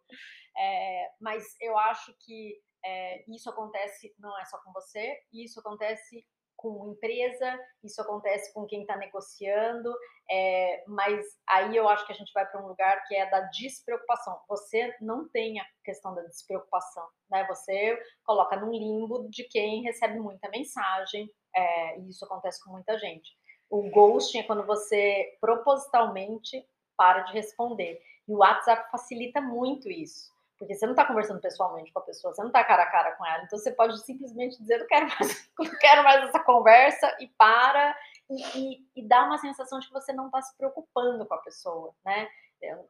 É, 0.56 1.10
mas 1.20 1.44
eu 1.60 1.76
acho 1.78 2.14
que 2.20 2.60
é, 2.84 3.24
isso 3.28 3.48
acontece 3.50 4.14
não 4.18 4.38
é 4.38 4.44
só 4.44 4.58
com 4.58 4.72
você, 4.72 5.18
isso 5.32 5.60
acontece 5.60 6.26
com 6.60 6.92
empresa, 6.92 7.58
isso 7.82 8.02
acontece 8.02 8.52
com 8.52 8.66
quem 8.66 8.82
está 8.82 8.94
negociando, 8.94 9.90
é, 10.30 10.84
mas 10.86 11.24
aí 11.48 11.74
eu 11.74 11.88
acho 11.88 12.04
que 12.06 12.12
a 12.12 12.14
gente 12.14 12.30
vai 12.34 12.46
para 12.46 12.62
um 12.62 12.68
lugar 12.68 13.02
que 13.06 13.14
é 13.14 13.24
da 13.30 13.40
despreocupação. 13.40 14.38
Você 14.46 14.94
não 15.00 15.26
tem 15.30 15.58
a 15.58 15.64
questão 15.82 16.14
da 16.14 16.20
despreocupação, 16.22 17.08
né? 17.30 17.46
Você 17.46 17.98
coloca 18.24 18.56
num 18.56 18.72
limbo 18.72 19.26
de 19.30 19.44
quem 19.44 19.82
recebe 19.82 20.20
muita 20.20 20.50
mensagem, 20.50 21.30
é, 21.56 21.98
e 21.98 22.10
isso 22.10 22.26
acontece 22.26 22.62
com 22.62 22.72
muita 22.72 22.98
gente. 22.98 23.30
O 23.70 23.88
ghosting 23.88 24.40
é 24.40 24.42
quando 24.42 24.66
você 24.66 25.38
propositalmente 25.40 26.62
para 26.94 27.22
de 27.22 27.32
responder. 27.32 27.98
E 28.30 28.32
o 28.32 28.38
WhatsApp 28.38 28.88
facilita 28.92 29.40
muito 29.40 29.90
isso. 29.90 30.30
Porque 30.56 30.74
você 30.74 30.86
não 30.86 30.92
está 30.92 31.04
conversando 31.04 31.40
pessoalmente 31.40 31.90
com 31.90 31.98
a 31.98 32.02
pessoa, 32.02 32.32
você 32.32 32.40
não 32.42 32.48
está 32.48 32.62
cara 32.62 32.84
a 32.84 32.90
cara 32.90 33.12
com 33.12 33.26
ela. 33.26 33.42
Então 33.42 33.58
você 33.58 33.72
pode 33.72 33.98
simplesmente 34.04 34.56
dizer, 34.60 34.78
não 34.78 34.86
quero 34.86 35.08
mais, 35.08 35.50
não 35.58 35.78
quero 35.78 36.04
mais 36.04 36.28
essa 36.28 36.38
conversa 36.38 37.16
e 37.18 37.26
para 37.28 37.96
e, 38.30 38.58
e, 38.58 38.86
e 38.94 39.08
dá 39.08 39.24
uma 39.24 39.38
sensação 39.38 39.80
de 39.80 39.88
que 39.88 39.92
você 39.92 40.12
não 40.12 40.26
está 40.26 40.40
se 40.42 40.56
preocupando 40.56 41.26
com 41.26 41.34
a 41.34 41.38
pessoa, 41.38 41.92
né? 42.04 42.28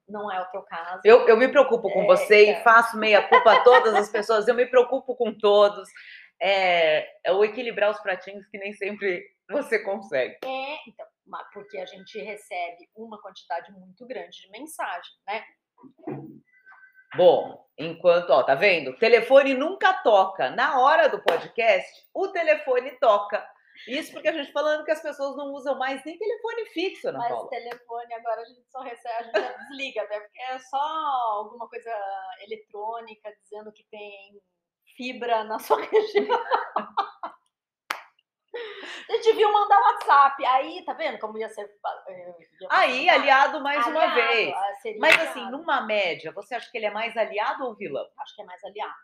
Não 0.07 0.31
é 0.31 0.43
o 0.43 0.47
teu 0.47 0.63
caso. 0.63 1.01
Eu, 1.05 1.29
eu 1.29 1.37
me 1.37 1.47
preocupo 1.49 1.89
com 1.91 2.03
é, 2.03 2.07
você 2.07 2.47
é. 2.47 2.61
e 2.61 2.63
faço 2.65 2.99
meia 2.99 3.27
culpa 3.27 3.53
a 3.53 3.61
todas 3.63 3.95
as 3.95 4.11
pessoas, 4.11 4.47
eu 4.47 4.55
me 4.55 4.67
preocupo 4.67 5.15
com 5.15 5.33
todos. 5.33 5.89
É, 6.43 7.09
é 7.23 7.33
o 7.33 7.45
equilibrar 7.45 7.91
os 7.91 8.01
pratinhos 8.01 8.47
que 8.47 8.59
nem 8.59 8.73
sempre 8.73 9.25
você 9.49 9.79
consegue. 9.79 10.39
É, 10.45 10.77
então, 10.89 11.07
porque 11.53 11.79
a 11.79 11.87
gente 11.87 12.19
recebe 12.21 12.89
uma 12.95 13.21
quantidade 13.21 13.73
muito 13.73 14.07
grande 14.07 14.41
de 14.41 14.51
mensagem, 14.51 15.13
né? 15.27 15.45
Bom, 17.17 17.67
enquanto, 17.77 18.31
ó, 18.31 18.43
tá 18.43 18.55
vendo? 18.55 18.91
O 18.91 18.99
telefone 18.99 19.55
nunca 19.55 19.93
toca. 20.03 20.51
Na 20.51 20.81
hora 20.81 21.09
do 21.09 21.23
podcast, 21.23 21.91
o 22.15 22.29
telefone 22.29 22.93
toca. 23.01 23.45
Isso 23.89 24.13
porque 24.13 24.29
a 24.29 24.33
gente 24.33 24.53
falando 24.53 24.85
que 24.85 24.91
as 24.91 25.03
pessoas 25.03 25.37
não 25.37 25.53
usam 25.53 25.79
mais 25.79 26.05
nem 26.05 26.19
telefone 26.19 26.67
fixo, 26.67 27.13
Mas 27.13 27.29
Paula. 27.29 27.49
telefone 27.49 28.15
agora 28.15 28.43
a 28.43 28.45
gente 28.45 28.71
só 28.71 28.81
recebe, 28.81 29.31
a 29.35 29.41
gente 29.41 29.59
desliga, 29.59 30.03
até 30.03 30.21
porque 30.21 30.43
é 30.43 30.59
só 30.59 30.79
alguma 30.79 31.69
coisa 31.69 31.91
eletrônica 32.43 33.33
dizendo 33.43 33.73
que 33.73 33.85
tem 33.91 34.41
fibra 34.97 35.45
na 35.45 35.59
sua 35.59 35.81
região. 35.87 36.39
Eles 39.09 39.25
deviam 39.25 39.53
mandar 39.53 39.79
WhatsApp. 39.81 40.45
Aí, 40.45 40.85
tá 40.85 40.93
vendo 40.93 41.19
como 41.19 41.39
ia 41.39 41.49
ser. 41.49 41.71
Eh, 42.09 42.37
ia 42.61 42.69
aí, 42.71 43.09
aliado 43.09 43.61
mais 43.61 43.87
aliado, 43.87 43.99
uma 43.99 44.15
vez. 44.15 44.55
Ah, 44.55 44.73
Mas 44.99 45.15
aliado. 45.15 45.31
assim, 45.31 45.51
numa 45.51 45.81
média, 45.83 46.33
você 46.33 46.55
acha 46.55 46.71
que 46.71 46.79
ele 46.79 46.87
é 46.87 46.91
mais 46.91 47.17
aliado 47.17 47.65
ou 47.65 47.75
vilão? 47.75 48.07
Acho 48.19 48.35
que 48.35 48.43
é 48.43 48.45
mais 48.45 48.63
aliado. 48.65 48.95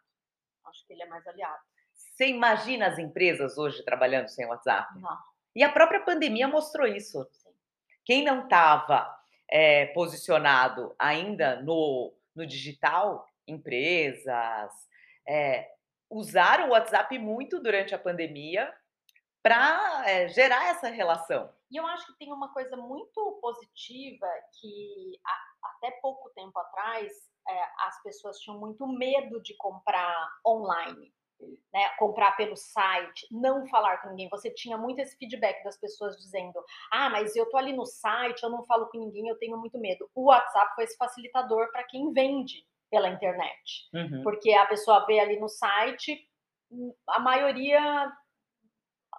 Acho 0.67 0.87
que 0.87 0.93
ele 0.93 1.03
é 1.03 1.07
mais 1.07 1.27
aliado. 1.27 1.61
Você 1.93 2.29
imagina 2.29 2.87
as 2.87 2.99
empresas 2.99 3.57
hoje 3.59 3.85
trabalhando 3.85 4.29
sem 4.29 4.47
WhatsApp? 4.47 4.89
Não. 4.99 5.17
E 5.55 5.63
a 5.63 5.71
própria 5.71 6.01
pandemia 6.01 6.49
mostrou 6.49 6.87
isso. 6.87 7.27
Sim. 7.33 7.51
Quem 8.05 8.25
não 8.25 8.45
estava 8.45 9.15
é, 9.51 9.87
posicionado 9.87 10.95
ainda 10.99 11.63
no, 11.63 12.15
no 12.35 12.47
digital, 12.47 13.27
empresas, 13.47 14.73
é, 15.27 15.69
usaram 16.11 16.69
o 16.69 16.71
WhatsApp 16.73 17.19
muito 17.19 17.61
durante 17.61 17.95
a 17.95 17.99
pandemia 17.99 18.73
para 19.47 20.03
é, 20.07 20.25
eh, 20.25 20.29
gerar 20.29 20.71
essa 20.71 20.89
relação. 20.89 21.49
E 21.71 21.77
eu 21.77 21.87
acho 21.87 22.07
que 22.07 22.19
tem 22.19 22.33
uma 22.33 22.53
coisa 22.53 22.77
muito 22.77 23.39
positiva 23.41 24.27
que 24.59 25.21
a, 25.25 25.69
até 25.69 25.93
pouco 26.01 26.31
tempo 26.31 26.59
atrás 26.59 27.13
é, 27.49 27.63
as 27.87 28.03
pessoas 28.03 28.39
tinham 28.41 28.59
muito 28.59 28.87
medo 28.89 29.41
de 29.41 29.55
comprar 29.57 30.29
online. 30.45 31.15
Né, 31.71 31.87
comprar 31.99 32.35
pelo 32.35 32.57
site, 32.57 33.29
não 33.31 33.67
falar 33.67 33.99
com 33.99 34.09
ninguém. 34.09 34.27
Você 34.31 34.51
tinha 34.51 34.79
muito 34.79 35.01
esse 35.01 35.19
feedback 35.19 35.63
das 35.63 35.77
pessoas 35.79 36.17
dizendo: 36.17 36.59
Ah, 36.91 37.11
mas 37.11 37.37
eu 37.37 37.45
tô 37.51 37.59
ali 37.59 37.75
no 37.75 37.85
site, 37.85 38.43
eu 38.43 38.49
não 38.49 38.65
falo 38.65 38.87
com 38.87 38.99
ninguém, 38.99 39.29
eu 39.29 39.39
tenho 39.39 39.59
muito 39.59 39.79
medo. 39.79 40.09
O 40.15 40.29
WhatsApp 40.29 40.75
foi 40.75 40.85
esse 40.85 40.97
facilitador 40.97 41.71
para 41.71 41.85
quem 41.85 42.11
vende 42.11 42.67
pela 42.91 43.11
internet, 43.11 43.87
uhum. 43.93 44.23
porque 44.23 44.51
a 44.55 44.65
pessoa 44.65 45.05
vê 45.05 45.21
ali 45.21 45.39
no 45.39 45.47
site, 45.47 46.27
hum, 46.71 46.95
a 47.07 47.21
maioria 47.21 48.11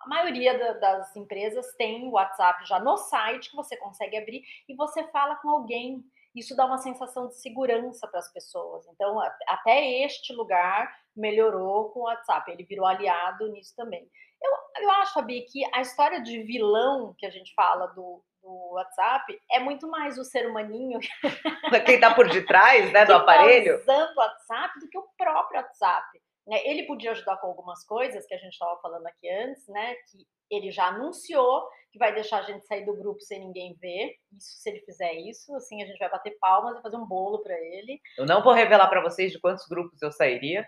a 0.08 0.10
maioria 0.10 0.58
da, 0.58 0.74
das 0.74 1.16
empresas 1.16 1.76
tem 1.76 2.08
o 2.08 2.12
WhatsApp 2.12 2.66
já 2.66 2.80
no 2.80 2.96
site 2.96 3.50
que 3.50 3.56
você 3.56 3.76
consegue 3.76 4.18
abrir 4.18 4.42
e 4.68 4.74
você 4.74 5.04
fala 5.10 5.36
com 5.36 5.50
alguém. 5.50 6.02
Isso 6.34 6.56
dá 6.56 6.66
uma 6.66 6.78
sensação 6.78 7.28
de 7.28 7.36
segurança 7.36 8.08
para 8.08 8.20
as 8.20 8.32
pessoas. 8.32 8.88
Então, 8.88 9.20
até 9.48 10.04
este 10.04 10.34
lugar 10.34 10.90
melhorou 11.16 11.90
com 11.90 12.02
o 12.02 12.04
WhatsApp. 12.04 12.50
Ele 12.52 12.64
virou 12.64 12.86
aliado 12.86 13.48
nisso 13.50 13.76
também. 13.76 14.08
Eu, 14.42 14.84
eu 14.84 14.92
acho, 14.92 15.14
Fabi, 15.14 15.42
que 15.42 15.64
a 15.74 15.82
história 15.82 16.22
de 16.22 16.44
vilão 16.44 17.14
que 17.18 17.26
a 17.26 17.30
gente 17.30 17.54
fala 17.56 17.88
do, 17.88 18.24
do 18.42 18.74
WhatsApp 18.74 19.38
é 19.52 19.60
muito 19.60 19.90
mais 19.90 20.18
o 20.18 20.24
ser 20.24 20.48
humaninho. 20.48 21.00
Quem 21.86 21.96
está 21.96 22.14
por 22.14 22.30
detrás 22.30 22.94
né, 22.94 23.04
do 23.04 23.14
tá 23.14 23.18
aparelho. 23.18 23.84
Tá 23.84 23.94
usando 23.94 24.16
o 24.16 24.20
WhatsApp 24.20 24.80
do 24.80 24.90
que 24.90 24.98
o 24.98 25.08
próprio 25.18 25.60
WhatsApp. 25.60 26.22
Né, 26.48 26.66
ele 26.66 26.84
podia 26.84 27.12
ajudar 27.12 27.38
com 27.38 27.48
algumas 27.48 27.86
coisas 27.86 28.26
que 28.26 28.34
a 28.34 28.38
gente 28.38 28.54
estava 28.54 28.80
falando 28.80 29.06
aqui 29.06 29.30
antes, 29.30 29.68
né? 29.68 29.96
Que 30.10 30.26
ele 30.50 30.72
já 30.72 30.88
anunciou 30.88 31.68
que 31.92 32.00
vai 32.00 32.14
deixar 32.14 32.40
a 32.40 32.44
gente 32.44 32.66
sair 32.66 32.86
do 32.86 32.96
grupo 32.96 33.20
sem 33.22 33.40
ninguém 33.40 33.76
ver. 33.82 34.16
Isso, 34.32 34.62
se 34.62 34.70
ele 34.70 34.80
fizer 34.82 35.14
isso, 35.14 35.54
assim, 35.56 35.82
a 35.84 35.86
gente 35.86 36.00
vai 36.00 36.10
bater 36.10 36.38
palmas 36.40 36.78
e 36.78 36.82
fazer 36.82 36.96
um 36.96 37.06
bolo 37.06 37.42
para 37.42 37.54
ele. 37.54 38.00
Eu 38.18 38.26
não 38.26 38.42
vou 38.42 38.54
revelar 38.54 38.88
para 38.88 39.02
vocês 39.02 39.32
de 39.32 39.40
quantos 39.40 39.68
grupos 39.68 40.02
eu 40.02 40.12
sairia. 40.12 40.68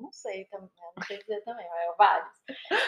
Não 0.00 0.10
sei 0.12 0.46
também, 0.46 0.70
não 0.96 1.04
sei 1.04 1.18
dizer 1.18 1.42
também, 1.42 1.66
é 1.66 1.94
vários. 1.96 2.32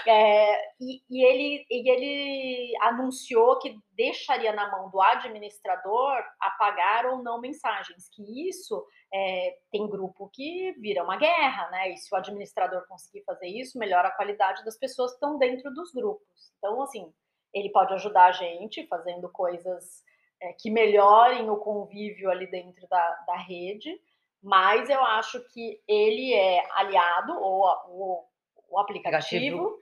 É, 0.06 0.74
e, 0.80 1.02
e, 1.10 1.24
ele, 1.24 1.66
e 1.70 1.90
ele 1.90 2.76
anunciou 2.80 3.58
que 3.58 3.76
deixaria 3.92 4.52
na 4.52 4.70
mão 4.70 4.90
do 4.90 5.00
administrador 5.00 6.24
apagar 6.40 7.06
ou 7.06 7.22
não 7.22 7.40
mensagens, 7.40 8.08
que 8.08 8.48
isso 8.48 8.84
é, 9.12 9.58
tem 9.70 9.88
grupo 9.88 10.30
que 10.32 10.72
vira 10.80 11.04
uma 11.04 11.16
guerra, 11.16 11.70
né? 11.70 11.90
E 11.90 11.96
se 11.98 12.12
o 12.14 12.16
administrador 12.16 12.86
conseguir 12.88 13.22
fazer 13.24 13.46
isso, 13.46 13.78
melhora 13.78 14.08
a 14.08 14.16
qualidade 14.16 14.64
das 14.64 14.78
pessoas 14.78 15.10
que 15.10 15.16
estão 15.16 15.38
dentro 15.38 15.72
dos 15.74 15.92
grupos. 15.92 16.26
Então, 16.58 16.80
assim, 16.82 17.12
ele 17.52 17.70
pode 17.70 17.92
ajudar 17.94 18.26
a 18.26 18.32
gente 18.32 18.86
fazendo 18.86 19.28
coisas 19.30 20.02
é, 20.40 20.52
que 20.54 20.70
melhorem 20.70 21.48
o 21.50 21.56
convívio 21.58 22.30
ali 22.30 22.46
dentro 22.50 22.86
da, 22.88 23.24
da 23.26 23.36
rede, 23.36 24.00
mas 24.42 24.90
eu 24.90 25.02
acho 25.04 25.40
que 25.48 25.80
ele 25.86 26.34
é 26.34 26.66
aliado, 26.72 27.32
ou 27.40 27.64
o, 27.88 28.24
o 28.70 28.78
aplicativo, 28.78 29.80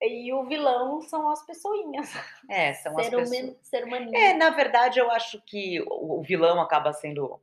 e 0.00 0.32
o 0.32 0.44
vilão 0.44 1.02
são 1.02 1.28
as 1.28 1.44
pessoinhas. 1.44 2.12
É, 2.48 2.72
são 2.74 2.94
ser 2.94 3.14
as 3.14 3.30
pessoas. 3.30 3.56
Ser 3.62 3.84
humaninho. 3.84 4.16
É, 4.16 4.32
na 4.32 4.50
verdade, 4.50 4.98
eu 4.98 5.10
acho 5.10 5.42
que 5.42 5.84
o 5.86 6.22
vilão 6.22 6.60
acaba 6.60 6.92
sendo 6.92 7.40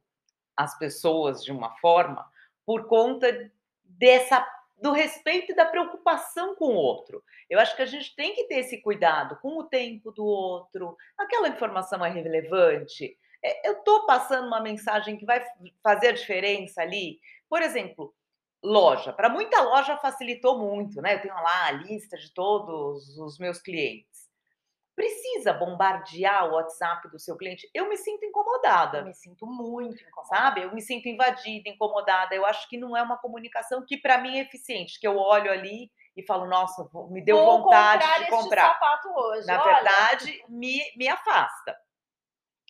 as 0.55 0.77
pessoas 0.77 1.43
de 1.43 1.51
uma 1.51 1.69
forma 1.77 2.29
por 2.65 2.87
conta 2.87 3.51
dessa 3.83 4.45
do 4.81 4.91
respeito 4.91 5.51
e 5.51 5.55
da 5.55 5.65
preocupação 5.65 6.55
com 6.55 6.65
o 6.65 6.75
outro. 6.75 7.23
Eu 7.49 7.59
acho 7.59 7.75
que 7.75 7.81
a 7.81 7.85
gente 7.85 8.15
tem 8.15 8.33
que 8.33 8.43
ter 8.45 8.55
esse 8.55 8.81
cuidado 8.81 9.37
com 9.41 9.57
o 9.57 9.63
tempo 9.63 10.11
do 10.11 10.25
outro. 10.25 10.97
Aquela 11.17 11.47
informação 11.47 12.03
é 12.03 12.09
relevante. 12.09 13.17
É, 13.43 13.67
eu 13.67 13.73
estou 13.79 14.05
passando 14.05 14.47
uma 14.47 14.59
mensagem 14.59 15.17
que 15.17 15.25
vai 15.25 15.43
fazer 15.83 16.09
a 16.09 16.13
diferença 16.13 16.81
ali. 16.81 17.19
Por 17.49 17.61
exemplo, 17.61 18.13
loja. 18.63 19.13
Para 19.13 19.29
muita 19.29 19.61
loja 19.61 19.97
facilitou 19.97 20.57
muito, 20.57 21.01
né? 21.01 21.15
Eu 21.15 21.21
tenho 21.21 21.35
lá 21.35 21.67
a 21.67 21.71
lista 21.71 22.17
de 22.17 22.33
todos 22.33 23.17
os 23.17 23.37
meus 23.37 23.61
clientes. 23.61 24.25
Precisa 24.95 25.51
bombardear 25.51 26.47
o 26.49 26.53
WhatsApp 26.53 27.09
do 27.09 27.19
seu 27.19 27.35
cliente? 27.35 27.69
Eu 27.73 27.89
me 27.89 27.97
sinto 27.97 28.23
incomodada. 28.25 28.99
Eu 28.99 29.05
me 29.05 29.13
sinto 29.13 29.45
muito 29.45 30.01
incomodada. 30.01 30.43
Sabe? 30.43 30.61
Eu 30.61 30.73
me 30.73 30.81
sinto 30.81 31.09
invadida, 31.09 31.69
incomodada. 31.69 32.33
Eu 32.33 32.45
acho 32.45 32.67
que 32.69 32.77
não 32.77 32.95
é 32.95 33.01
uma 33.01 33.17
comunicação 33.17 33.85
que 33.85 33.97
para 33.97 34.17
mim 34.17 34.37
é 34.37 34.43
eficiente, 34.43 34.97
que 34.99 35.05
eu 35.05 35.17
olho 35.17 35.51
ali 35.51 35.91
e 36.15 36.23
falo, 36.23 36.47
nossa, 36.47 36.89
me 37.09 37.21
deu 37.21 37.37
Vou 37.37 37.61
vontade 37.63 38.03
comprar 38.03 38.19
de 38.23 38.29
comprar. 38.29 38.73
sapato 38.73 39.09
hoje. 39.09 39.45
Na 39.45 39.61
Olha. 39.61 39.73
verdade, 39.75 40.45
me, 40.47 40.81
me 40.95 41.09
afasta. 41.09 41.77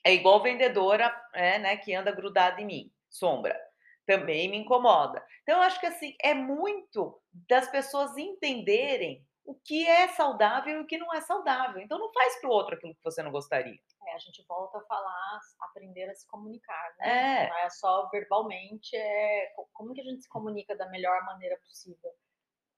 É 0.06 0.14
igual 0.14 0.44
vendedora, 0.44 1.12
é, 1.34 1.58
né, 1.58 1.78
que 1.78 1.92
anda 1.96 2.12
grudada 2.12 2.62
em 2.62 2.66
mim, 2.66 2.94
sombra. 3.10 3.60
Também 4.06 4.48
me 4.48 4.58
incomoda. 4.58 5.26
Então, 5.42 5.58
eu 5.58 5.64
acho 5.64 5.80
que 5.80 5.88
assim, 5.88 6.16
é 6.22 6.36
muito 6.36 7.20
das 7.50 7.68
pessoas 7.72 8.16
entenderem 8.16 9.26
o 9.44 9.56
que 9.56 9.88
é 9.88 10.08
saudável 10.10 10.78
e 10.78 10.82
o 10.82 10.86
que 10.86 11.00
não 11.00 11.12
é 11.12 11.22
saudável. 11.22 11.82
Então, 11.82 11.98
não 11.98 12.14
faz 12.14 12.40
para 12.40 12.48
o 12.48 12.54
outro 12.54 12.76
aquilo 12.76 12.94
que 12.94 13.04
você 13.04 13.24
não 13.24 13.32
gostaria. 13.32 13.80
É, 14.08 14.14
a 14.14 14.20
gente 14.20 14.46
volta 14.48 14.78
a 14.78 14.82
falar, 14.82 15.40
aprender 15.62 16.08
a 16.08 16.14
se 16.14 16.28
comunicar, 16.28 16.94
né? 17.00 17.46
É. 17.46 17.50
Não 17.50 17.58
é 17.58 17.70
só 17.72 18.08
verbalmente, 18.10 18.96
é 18.96 19.54
como 19.74 19.92
que 19.92 20.02
a 20.02 20.04
gente 20.04 20.22
se 20.22 20.30
comunica 20.30 20.76
da 20.76 20.88
melhor 20.90 21.24
maneira 21.26 21.58
possível 21.58 22.12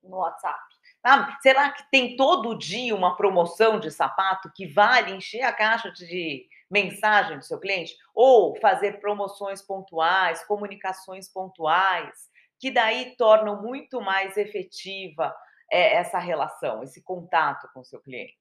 no 0.02 0.18
WhatsApp. 0.18 0.64
Ah, 1.04 1.38
será 1.42 1.72
que 1.72 1.90
tem 1.92 2.16
todo 2.16 2.58
dia 2.58 2.96
uma 2.96 3.18
promoção 3.18 3.80
de 3.80 3.92
sapato 3.92 4.50
que 4.56 4.66
vale 4.66 5.12
encher 5.12 5.42
a 5.42 5.52
caixa 5.52 5.92
de 5.92 6.48
mensagem 6.70 7.38
do 7.38 7.46
seu 7.46 7.60
cliente, 7.60 7.96
ou 8.14 8.56
fazer 8.60 9.00
promoções 9.00 9.62
pontuais, 9.62 10.46
comunicações 10.46 11.32
pontuais, 11.32 12.30
que 12.60 12.72
daí 12.72 13.16
tornam 13.16 13.62
muito 13.62 14.02
mais 14.02 14.36
efetiva 14.38 15.36
é, 15.72 15.96
essa 15.96 16.20
relação, 16.20 16.84
esse 16.84 17.02
contato 17.04 17.70
com 17.74 17.82
o 17.82 17.86
seu 17.86 18.02
cliente. 18.02 18.36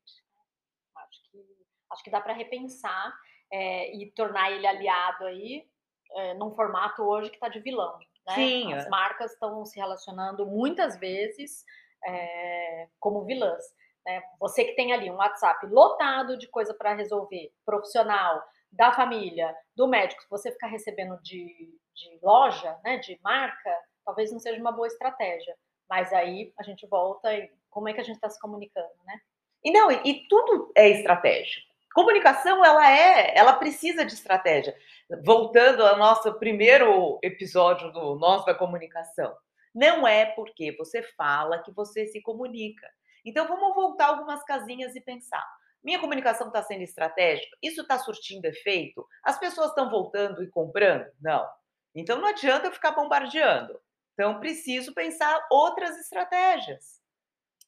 Acho 0.97 1.31
que, 1.31 1.45
acho 1.93 2.05
que 2.05 2.11
dá 2.11 2.21
para 2.21 2.33
repensar 2.33 3.13
é, 3.53 3.95
e 3.95 4.11
tornar 4.13 4.51
ele 4.51 4.67
aliado 4.67 5.25
aí 5.27 5.69
é, 6.13 6.35
num 6.35 6.55
formato 6.55 7.03
hoje 7.03 7.31
que 7.31 7.37
está 7.37 7.49
de 7.49 7.61
vilão. 7.61 7.99
Né? 8.27 8.35
Sim. 8.35 8.73
As 8.73 8.89
marcas 8.89 9.33
estão 9.33 9.65
se 9.65 9.79
relacionando 9.79 10.47
muitas 10.47 10.99
vezes 10.99 11.65
é, 12.05 12.89
como 12.99 13.25
vilãs. 13.25 13.65
Né? 14.07 14.23
Você 14.39 14.65
que 14.65 14.77
tem 14.77 14.93
ali 14.93 15.11
um 15.11 15.17
WhatsApp 15.17 15.67
lotado 15.67 16.39
de 16.39 16.47
coisa 16.47 16.73
para 16.73 16.95
resolver, 16.95 17.53
profissional, 17.65 18.41
da 18.71 18.93
família, 18.93 19.55
do 19.75 19.89
médico, 19.89 20.23
se 20.23 20.31
você 20.31 20.53
ficar 20.53 20.69
recebendo 20.69 21.21
de, 21.23 21.75
de 21.95 22.19
loja, 22.23 22.79
né, 22.85 22.99
de 22.99 23.19
marca, 23.23 23.75
talvez 24.05 24.31
não 24.31 24.39
seja 24.39 24.61
uma 24.61 24.73
boa 24.73 24.87
estratégia. 24.87 25.57
Mas 25.89 26.13
aí 26.13 26.53
a 26.59 26.63
gente 26.63 26.87
volta 26.87 27.35
e 27.35 27.51
como 27.69 27.89
é 27.89 27.93
que 27.93 28.01
a 28.01 28.05
gente 28.05 28.17
está 28.17 28.29
se 28.29 28.41
comunicando, 28.41 28.89
né? 29.05 29.21
E 29.65 29.73
não, 29.73 29.91
e, 29.91 30.01
e 30.05 30.29
tudo 30.29 30.73
é 30.77 30.89
estratégico. 30.89 31.67
Comunicação, 31.95 32.65
ela 32.65 32.91
é, 32.91 33.37
ela 33.37 33.55
precisa 33.55 34.05
de 34.05 34.13
estratégia. 34.13 34.77
Voltando 35.25 35.85
ao 35.85 35.97
nosso 35.97 36.33
primeiro 36.39 37.19
episódio 37.23 37.91
do 37.91 38.17
Nós 38.17 38.45
da 38.45 38.55
Comunicação. 38.55 39.35
Não 39.75 40.07
é 40.07 40.27
porque 40.27 40.77
você 40.77 41.03
fala 41.03 41.63
que 41.63 41.73
você 41.73 42.07
se 42.07 42.21
comunica. 42.21 42.87
Então, 43.27 43.49
vamos 43.49 43.75
voltar 43.75 44.07
algumas 44.07 44.45
casinhas 44.45 44.95
e 44.95 45.01
pensar. 45.01 45.45
Minha 45.83 45.99
comunicação 45.99 46.47
está 46.47 46.63
sendo 46.63 46.83
estratégica? 46.83 47.57
Isso 47.61 47.83
está 47.83 47.99
surtindo 47.99 48.47
efeito? 48.47 49.07
As 49.23 49.39
pessoas 49.39 49.71
estão 49.71 49.91
voltando 49.91 50.43
e 50.45 50.49
comprando? 50.49 51.11
Não. 51.21 51.45
Então, 51.93 52.19
não 52.19 52.29
adianta 52.29 52.69
eu 52.69 52.73
ficar 52.73 52.93
bombardeando. 52.93 53.81
Então, 54.15 54.39
preciso 54.39 54.95
pensar 54.95 55.45
outras 55.51 55.99
estratégias. 55.99 57.03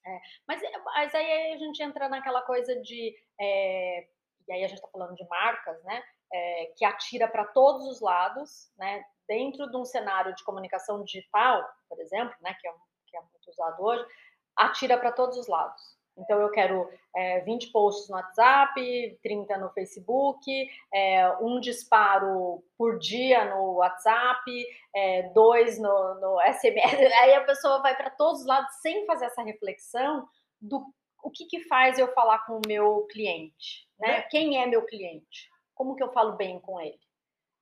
É, 0.06 0.20
mas, 0.46 0.62
mas, 0.84 1.14
aí 1.14 1.52
a 1.52 1.58
gente 1.58 1.82
entra 1.82 2.08
naquela 2.08 2.40
coisa 2.42 2.80
de. 2.80 3.14
É, 3.38 4.08
e 4.46 4.52
aí 4.52 4.64
a 4.64 4.68
gente 4.68 4.78
está 4.78 4.88
falando 4.88 5.14
de 5.14 5.26
marcas, 5.28 5.82
né? 5.84 6.02
É, 6.32 6.72
que 6.76 6.84
atira 6.84 7.26
para 7.28 7.44
todos 7.44 7.86
os 7.86 8.00
lados, 8.00 8.72
né? 8.78 9.04
Dentro 9.26 9.70
de 9.70 9.76
um 9.76 9.84
cenário 9.84 10.34
de 10.34 10.44
comunicação 10.44 11.04
digital, 11.04 11.68
por 11.88 12.00
exemplo, 12.00 12.34
né? 12.40 12.54
Que 12.60 12.68
é, 12.68 12.72
que 13.08 13.16
é 13.16 13.20
muito 13.20 13.50
usado 13.50 13.82
hoje, 13.82 14.06
atira 14.58 14.98
para 14.98 15.12
todos 15.12 15.38
os 15.38 15.46
lados. 15.46 15.98
Então, 16.18 16.40
eu 16.40 16.50
quero 16.50 16.90
é, 17.14 17.40
20 17.40 17.70
posts 17.70 18.08
no 18.08 18.16
WhatsApp, 18.16 19.18
30 19.22 19.56
no 19.58 19.70
Facebook, 19.70 20.68
é, 20.92 21.28
um 21.40 21.60
disparo 21.60 22.62
por 22.76 22.98
dia 22.98 23.44
no 23.54 23.74
WhatsApp, 23.74 24.66
é, 24.94 25.22
dois 25.32 25.78
no, 25.78 26.14
no 26.14 26.40
SMS. 26.52 27.12
Aí 27.22 27.34
a 27.34 27.44
pessoa 27.44 27.80
vai 27.80 27.96
para 27.96 28.10
todos 28.10 28.40
os 28.40 28.46
lados 28.46 28.74
sem 28.80 29.06
fazer 29.06 29.26
essa 29.26 29.42
reflexão 29.42 30.28
do 30.60 30.84
o 31.22 31.30
que, 31.30 31.46
que 31.46 31.64
faz 31.64 31.98
eu 31.98 32.12
falar 32.14 32.44
com 32.46 32.58
o 32.58 32.66
meu 32.66 33.06
cliente, 33.10 33.88
né? 33.98 34.22
Quem 34.22 34.62
é 34.62 34.66
meu 34.66 34.84
cliente? 34.86 35.50
Como 35.74 35.96
que 35.96 36.02
eu 36.02 36.12
falo 36.12 36.36
bem 36.36 36.60
com 36.60 36.80
ele? 36.80 36.98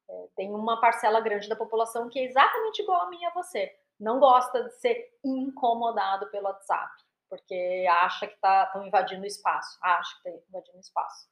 É, 0.09 0.27
tem 0.37 0.51
uma 0.55 0.79
parcela 0.79 1.21
grande 1.21 1.49
da 1.49 1.57
população 1.57 2.09
que 2.09 2.19
é 2.19 2.25
exatamente 2.25 2.83
igual 2.83 3.01
a 3.01 3.11
mim 3.11 3.19
e 3.21 3.25
a 3.25 3.31
você 3.31 3.75
não 3.99 4.19
gosta 4.19 4.65
de 4.65 4.71
ser 4.75 5.19
incomodado 5.25 6.29
pelo 6.31 6.47
WhatsApp, 6.47 6.93
porque 7.29 7.87
acha 7.89 8.27
que 8.27 8.35
estão 8.35 8.51
tá, 8.51 8.83
invadindo 8.87 9.23
o 9.23 9.27
espaço, 9.27 9.79
acha 9.83 10.11
que 10.23 10.29
está 10.29 10.49
invadindo 10.49 10.77
o 10.77 10.81
espaço. 10.81 11.29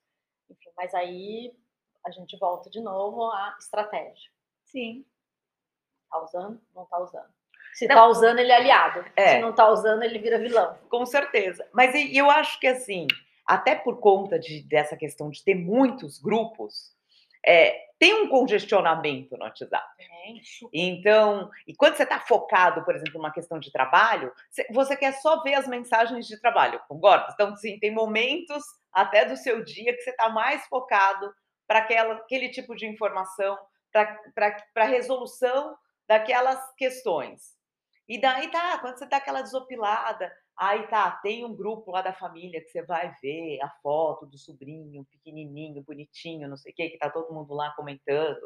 Enfim, 0.51 0.71
mas 0.77 0.95
aí 0.95 1.55
a 2.05 2.11
gente 2.11 2.37
volta 2.39 2.69
de 2.71 2.81
novo 2.81 3.31
à 3.31 3.57
estratégia. 3.59 4.31
Sim. 4.65 5.05
Tá 6.11 6.23
usando? 6.23 6.61
Não 6.75 6.87
tá 6.87 6.99
usando. 6.99 7.33
Se 7.75 7.89
não. 7.89 7.97
tá 7.97 8.07
usando, 8.07 8.39
ele 8.39 8.53
é 8.53 8.57
aliado. 8.57 9.05
É. 9.17 9.35
Se 9.35 9.39
não 9.41 9.53
tá 9.53 9.69
usando, 9.69 10.03
ele 10.03 10.19
vira 10.19 10.39
vilão. 10.39 10.79
Com 10.89 11.05
certeza. 11.05 11.69
Mas 11.73 11.93
eu 12.15 12.31
acho 12.31 12.61
que 12.61 12.67
assim, 12.67 13.07
até 13.47 13.75
por 13.75 13.99
conta 13.99 14.39
de, 14.39 14.63
dessa 14.63 14.97
questão 14.97 15.31
de 15.31 15.43
ter 15.43 15.55
muitos 15.55 16.21
grupos, 16.21 16.95
é, 17.45 17.94
tem 18.05 18.13
um 18.13 18.29
congestionamento 18.29 19.35
no 19.35 19.45
WhatsApp. 19.45 19.87
É 19.99 20.05
então, 20.75 21.51
e 21.67 21.75
quando 21.75 21.97
você 21.97 22.03
está 22.03 22.21
focado, 22.21 22.85
por 22.85 22.95
exemplo, 22.95 23.15
numa 23.15 23.33
questão 23.33 23.59
de 23.59 23.73
trabalho, 23.73 24.31
você 24.71 24.95
quer 24.95 25.13
só 25.13 25.43
ver 25.43 25.55
as 25.55 25.67
mensagens 25.67 26.27
de 26.27 26.39
trabalho, 26.39 26.83
concorda? 26.87 27.29
Então, 27.33 27.57
sim, 27.57 27.79
tem 27.79 27.91
momentos 27.91 28.63
até 28.93 29.25
do 29.25 29.39
seu 29.39 29.65
dia 29.65 29.95
que 29.97 30.03
você 30.03 30.11
está 30.11 30.29
mais 30.29 30.67
focado 30.67 31.33
para 31.67 31.79
aquele 31.79 32.51
tipo 32.51 32.77
de 32.77 32.87
informação, 32.87 33.57
para 33.91 34.59
a 34.77 34.85
resolução 34.85 35.75
daquelas 36.07 36.61
questões. 36.75 37.55
E 38.09 38.21
daí 38.21 38.51
tá, 38.51 38.79
quando 38.79 38.99
você 38.99 39.07
tá 39.07 39.17
aquela 39.17 39.43
desopilada, 39.43 40.31
Aí 40.57 40.87
tá, 40.87 41.11
tem 41.11 41.45
um 41.45 41.55
grupo 41.55 41.91
lá 41.91 42.01
da 42.01 42.13
família 42.13 42.61
que 42.61 42.69
você 42.69 42.83
vai 42.83 43.13
ver 43.21 43.61
a 43.61 43.69
foto 43.83 44.25
do 44.25 44.39
sobrinho 44.39 45.05
pequenininho, 45.07 45.83
bonitinho, 45.83 46.49
não 46.49 46.57
sei 46.57 46.71
o 46.71 46.75
quê, 46.75 46.91
que 46.91 46.99
tá 46.99 47.11
todo 47.11 47.35
mundo 47.35 47.53
lá 47.55 47.73
comentando. 47.75 48.41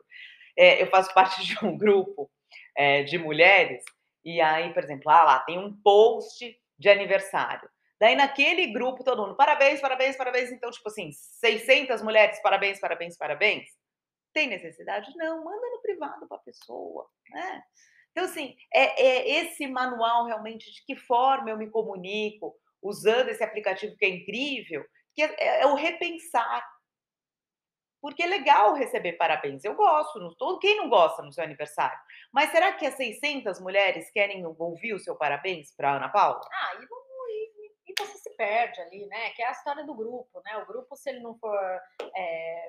É, 0.57 0.83
eu 0.83 0.87
faço 0.88 1.12
parte 1.14 1.44
de 1.44 1.64
um 1.64 1.77
grupo 1.77 2.31
é, 2.75 3.03
de 3.03 3.18
mulheres 3.18 3.85
e 4.25 4.40
aí, 4.40 4.73
por 4.73 4.83
exemplo, 4.83 5.11
ah, 5.11 5.23
lá 5.23 5.38
tem 5.40 5.59
um 5.59 5.77
post 5.83 6.59
de 6.79 6.88
aniversário. 6.88 7.68
Daí 8.01 8.14
naquele 8.14 8.73
grupo 8.73 9.05
todo 9.05 9.23
mundo, 9.23 9.37
parabéns, 9.37 9.81
parabéns, 9.81 10.16
parabéns. 10.16 10.51
Então, 10.51 10.71
tipo 10.71 10.88
assim, 10.88 11.11
600 11.12 12.01
mulheres, 12.01 12.40
parabéns, 12.40 12.81
parabéns, 12.81 13.18
parabéns. 13.18 13.68
Tem 14.33 14.47
necessidade? 14.47 15.12
Não, 15.16 15.44
manda 15.44 15.71
no 15.71 15.83
privado 15.83 16.27
para 16.27 16.37
a 16.37 16.40
pessoa, 16.40 17.07
né? 17.31 17.62
Então, 18.18 18.28
assim, 18.28 18.57
é, 18.74 19.00
é 19.00 19.31
esse 19.44 19.64
manual 19.68 20.26
realmente 20.26 20.72
de 20.72 20.85
que 20.85 20.96
forma 20.96 21.50
eu 21.50 21.57
me 21.57 21.70
comunico 21.70 22.52
usando 22.83 23.28
esse 23.28 23.44
aplicativo 23.44 23.96
que 23.96 24.04
é 24.04 24.09
incrível, 24.09 24.85
que 25.14 25.22
é, 25.22 25.37
é, 25.38 25.62
é 25.62 25.66
o 25.66 25.76
repensar. 25.76 26.68
Porque 28.02 28.24
é 28.24 28.26
legal 28.26 28.74
receber 28.74 29.12
parabéns. 29.12 29.62
Eu 29.62 29.76
gosto, 29.76 30.18
não 30.18 30.35
tô, 30.35 30.59
quem 30.59 30.76
não 30.76 30.88
gosta 30.88 31.22
no 31.22 31.33
seu 31.33 31.44
aniversário? 31.44 31.96
Mas 32.33 32.50
será 32.50 32.72
que 32.72 32.87
as 32.87 32.94
600 32.94 33.61
mulheres 33.61 34.11
querem 34.11 34.44
ouvir 34.44 34.94
o 34.94 34.98
seu 34.98 35.14
parabéns 35.14 35.72
para 35.76 35.94
Ana 35.94 36.09
Paula? 36.09 36.40
Ah, 36.52 36.74
e 36.74 36.88
não 36.90 37.09
você 37.98 38.18
se 38.18 38.31
perde 38.37 38.81
ali, 38.81 39.07
né? 39.07 39.31
Que 39.31 39.42
é 39.42 39.48
a 39.48 39.52
história 39.52 39.85
do 39.85 39.94
grupo, 39.94 40.40
né? 40.44 40.57
O 40.59 40.66
grupo, 40.66 40.96
se 40.96 41.11
ele 41.11 41.20
não 41.20 41.37
for 41.38 41.59
é, 42.16 42.67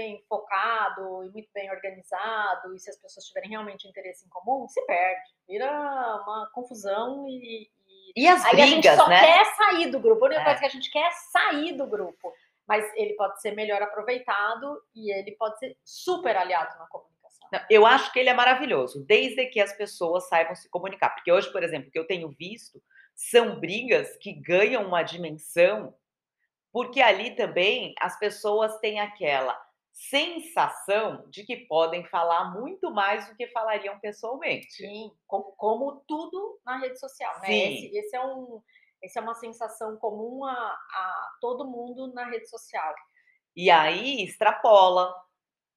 bem 0.00 0.24
focado 0.26 1.24
e 1.24 1.30
muito 1.30 1.50
bem 1.52 1.70
organizado, 1.70 2.74
e 2.74 2.78
se 2.78 2.88
as 2.88 2.96
pessoas 2.96 3.26
tiverem 3.26 3.50
realmente 3.50 3.86
interesse 3.86 4.26
em 4.26 4.30
comum, 4.30 4.66
se 4.66 4.80
perde. 4.86 5.30
Vira 5.46 5.70
uma 5.70 6.50
confusão 6.54 7.26
e. 7.28 7.70
E, 8.16 8.24
e 8.24 8.28
as 8.28 8.44
aí 8.44 8.52
brigas, 8.52 8.68
a 8.68 8.74
gente 8.74 8.96
só 8.96 9.08
né? 9.08 9.20
quer 9.20 9.44
sair 9.56 9.90
do 9.90 10.00
grupo. 10.00 10.24
A 10.24 10.28
única 10.28 10.40
é. 10.40 10.44
coisa 10.44 10.60
que 10.60 10.66
a 10.66 10.70
gente 10.70 10.90
quer 10.90 11.06
é 11.06 11.10
sair 11.10 11.76
do 11.76 11.86
grupo. 11.86 12.32
Mas 12.66 12.90
ele 12.94 13.14
pode 13.14 13.40
ser 13.40 13.52
melhor 13.54 13.82
aproveitado 13.82 14.82
e 14.94 15.12
ele 15.12 15.32
pode 15.32 15.58
ser 15.58 15.76
super 15.84 16.36
aliado 16.36 16.76
na 16.78 16.86
comunicação. 16.86 17.48
Não, 17.52 17.60
eu 17.68 17.84
acho 17.84 18.12
que 18.12 18.18
ele 18.18 18.28
é 18.28 18.34
maravilhoso, 18.34 19.04
desde 19.04 19.46
que 19.46 19.60
as 19.60 19.72
pessoas 19.72 20.28
saibam 20.28 20.54
se 20.54 20.68
comunicar. 20.70 21.10
Porque 21.10 21.30
hoje, 21.30 21.50
por 21.52 21.62
exemplo, 21.62 21.90
que 21.90 21.98
eu 21.98 22.06
tenho 22.06 22.28
visto, 22.30 22.82
são 23.14 23.60
brigas 23.60 24.16
que 24.16 24.32
ganham 24.32 24.84
uma 24.86 25.02
dimensão, 25.02 25.94
porque 26.72 27.00
ali 27.00 27.34
também 27.34 27.94
as 28.00 28.18
pessoas 28.18 28.78
têm 28.78 29.00
aquela 29.00 29.60
sensação 30.08 31.28
de 31.28 31.44
que 31.44 31.56
podem 31.66 32.04
falar 32.06 32.54
muito 32.58 32.90
mais 32.90 33.28
do 33.28 33.36
que 33.36 33.46
falariam 33.48 33.98
pessoalmente. 34.00 34.72
Sim, 34.72 35.12
como, 35.26 35.52
como 35.56 36.02
tudo 36.08 36.58
na 36.64 36.78
rede 36.78 36.98
social, 36.98 37.38
né? 37.40 37.46
Sim. 37.46 37.74
Esse, 37.74 37.98
esse 37.98 38.16
é 38.16 38.24
um, 38.24 38.62
essa 39.02 39.18
é 39.18 39.22
uma 39.22 39.34
sensação 39.34 39.96
comum 39.98 40.44
a, 40.46 40.52
a 40.54 41.30
todo 41.40 41.68
mundo 41.68 42.12
na 42.14 42.24
rede 42.24 42.48
social. 42.48 42.94
E 43.54 43.70
aí 43.70 44.24
extrapola 44.24 45.14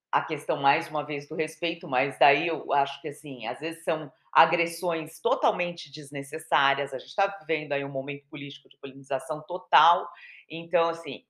a 0.10 0.22
questão 0.22 0.56
mais 0.58 0.88
uma 0.90 1.04
vez 1.04 1.28
do 1.28 1.36
respeito, 1.36 1.88
mas 1.88 2.18
daí 2.18 2.48
eu 2.48 2.72
acho 2.72 3.02
que 3.02 3.10
assim, 3.10 3.46
às 3.46 3.60
vezes 3.60 3.84
são 3.84 4.10
agressões 4.32 5.20
totalmente 5.20 5.92
desnecessárias. 5.92 6.94
A 6.94 6.98
gente 6.98 7.10
está 7.10 7.28
vivendo 7.28 7.74
aí 7.74 7.84
um 7.84 7.92
momento 7.92 8.26
político 8.30 8.70
de 8.70 8.78
polinização 8.78 9.42
total. 9.42 10.10
Então, 10.50 10.90
assim, 10.90 11.26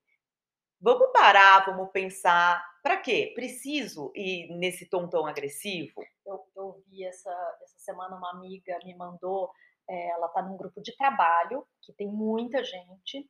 vamos 0.83 1.13
parar, 1.13 1.65
vamos 1.65 1.89
pensar. 1.91 2.61
Para 2.83 2.97
quê? 2.97 3.31
Preciso 3.33 4.11
ir 4.13 4.49
nesse 4.57 4.85
tom 4.85 5.07
tão 5.07 5.25
agressivo? 5.25 6.03
Eu, 6.25 6.45
eu 6.55 6.83
vi 6.85 7.05
essa, 7.05 7.31
essa 7.63 7.79
semana 7.79 8.17
uma 8.17 8.31
amiga 8.31 8.77
me 8.83 8.93
mandou, 8.93 9.49
é, 9.89 10.09
ela 10.09 10.27
está 10.27 10.41
num 10.41 10.57
grupo 10.57 10.81
de 10.81 10.95
trabalho 10.97 11.65
que 11.81 11.93
tem 11.93 12.07
muita 12.07 12.61
gente. 12.61 13.29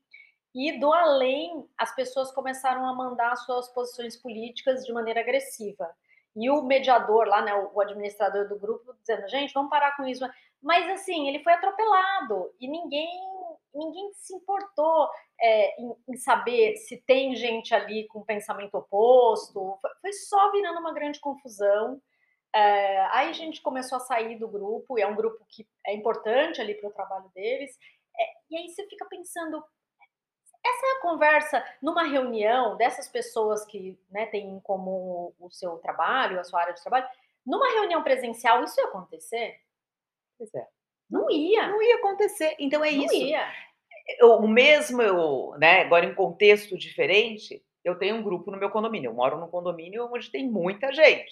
E 0.55 0.79
do 0.79 0.91
além, 0.91 1.67
as 1.77 1.95
pessoas 1.95 2.31
começaram 2.31 2.87
a 2.87 2.93
mandar 2.93 3.35
suas 3.35 3.69
posições 3.69 4.17
políticas 4.17 4.83
de 4.83 4.91
maneira 4.91 5.19
agressiva. 5.19 5.95
E 6.35 6.49
o 6.49 6.63
mediador 6.63 7.27
lá, 7.27 7.43
né, 7.43 7.53
o 7.53 7.79
administrador 7.79 8.47
do 8.49 8.57
grupo, 8.57 8.95
dizendo, 8.99 9.27
gente, 9.29 9.53
vamos 9.53 9.69
parar 9.69 9.95
com 9.95 10.03
isso. 10.05 10.27
Mas 10.59 10.89
assim, 10.89 11.27
ele 11.27 11.43
foi 11.43 11.53
atropelado 11.53 12.51
e 12.59 12.67
ninguém 12.67 13.09
ninguém 13.73 14.12
se 14.13 14.33
importou 14.36 15.09
é, 15.39 15.81
em, 15.81 15.95
em, 16.09 16.17
saber 16.17 16.77
se 16.77 16.97
tem 17.05 17.36
gente 17.36 17.73
ali 17.73 18.07
com 18.07 18.23
pensamento 18.23 18.75
oposto. 18.75 19.77
Foi, 19.81 19.91
foi 20.01 20.13
só 20.13 20.51
virando 20.51 20.79
uma 20.79 20.93
grande 20.93 21.19
confusão. 21.19 22.01
É, 22.55 23.01
aí 23.12 23.29
a 23.29 23.33
gente 23.33 23.62
começou 23.62 23.97
a 23.97 24.01
sair 24.01 24.38
do 24.38 24.47
grupo, 24.47 24.97
e 24.97 25.01
é 25.01 25.07
um 25.07 25.15
grupo 25.15 25.43
que 25.49 25.67
é 25.86 25.93
importante 25.93 26.62
ali 26.62 26.75
para 26.75 26.89
o 26.89 26.93
trabalho 26.93 27.29
deles. 27.33 27.77
É, 28.17 28.23
e 28.51 28.57
aí 28.57 28.69
você 28.69 28.88
fica 28.88 29.05
pensando, 29.05 29.63
essa 30.63 30.86
é 30.86 30.91
a 30.97 31.01
conversa 31.01 31.65
numa 31.81 32.03
reunião 32.03 32.77
dessas 32.77 33.07
pessoas 33.07 33.65
que 33.65 33.99
né, 34.09 34.27
têm 34.27 34.49
em 34.49 34.59
comum 34.59 35.33
o 35.39 35.49
seu 35.49 35.77
trabalho, 35.79 36.39
a 36.39 36.43
sua 36.43 36.62
área 36.62 36.73
de 36.73 36.81
trabalho, 36.81 37.07
numa 37.45 37.69
reunião 37.73 38.03
presencial, 38.03 38.63
isso 38.63 38.79
ia 38.79 38.88
acontecer? 38.88 39.59
Pois 40.38 40.53
é. 40.53 40.67
Não 41.13 41.30
ia. 41.30 41.67
Não 41.67 41.82
ia 41.82 41.97
acontecer. 41.97 42.56
Então 42.58 42.84
é 42.84 42.91
Não 42.91 43.06
isso. 43.06 43.13
ia. 43.13 43.47
o 44.23 44.47
mesmo, 44.47 44.99
eu, 44.99 45.54
né, 45.60 45.82
agora 45.82 46.06
em 46.06 46.15
contexto 46.15 46.76
diferente, 46.76 47.63
eu 47.86 47.95
tenho 47.99 48.15
um 48.15 48.23
grupo 48.23 48.49
no 48.49 48.58
meu 48.58 48.71
condomínio. 48.71 49.10
Eu 49.12 49.13
moro 49.13 49.39
num 49.39 49.47
condomínio 49.47 50.10
onde 50.12 50.32
tem 50.32 50.49
muita 50.49 50.91
gente. 50.91 51.32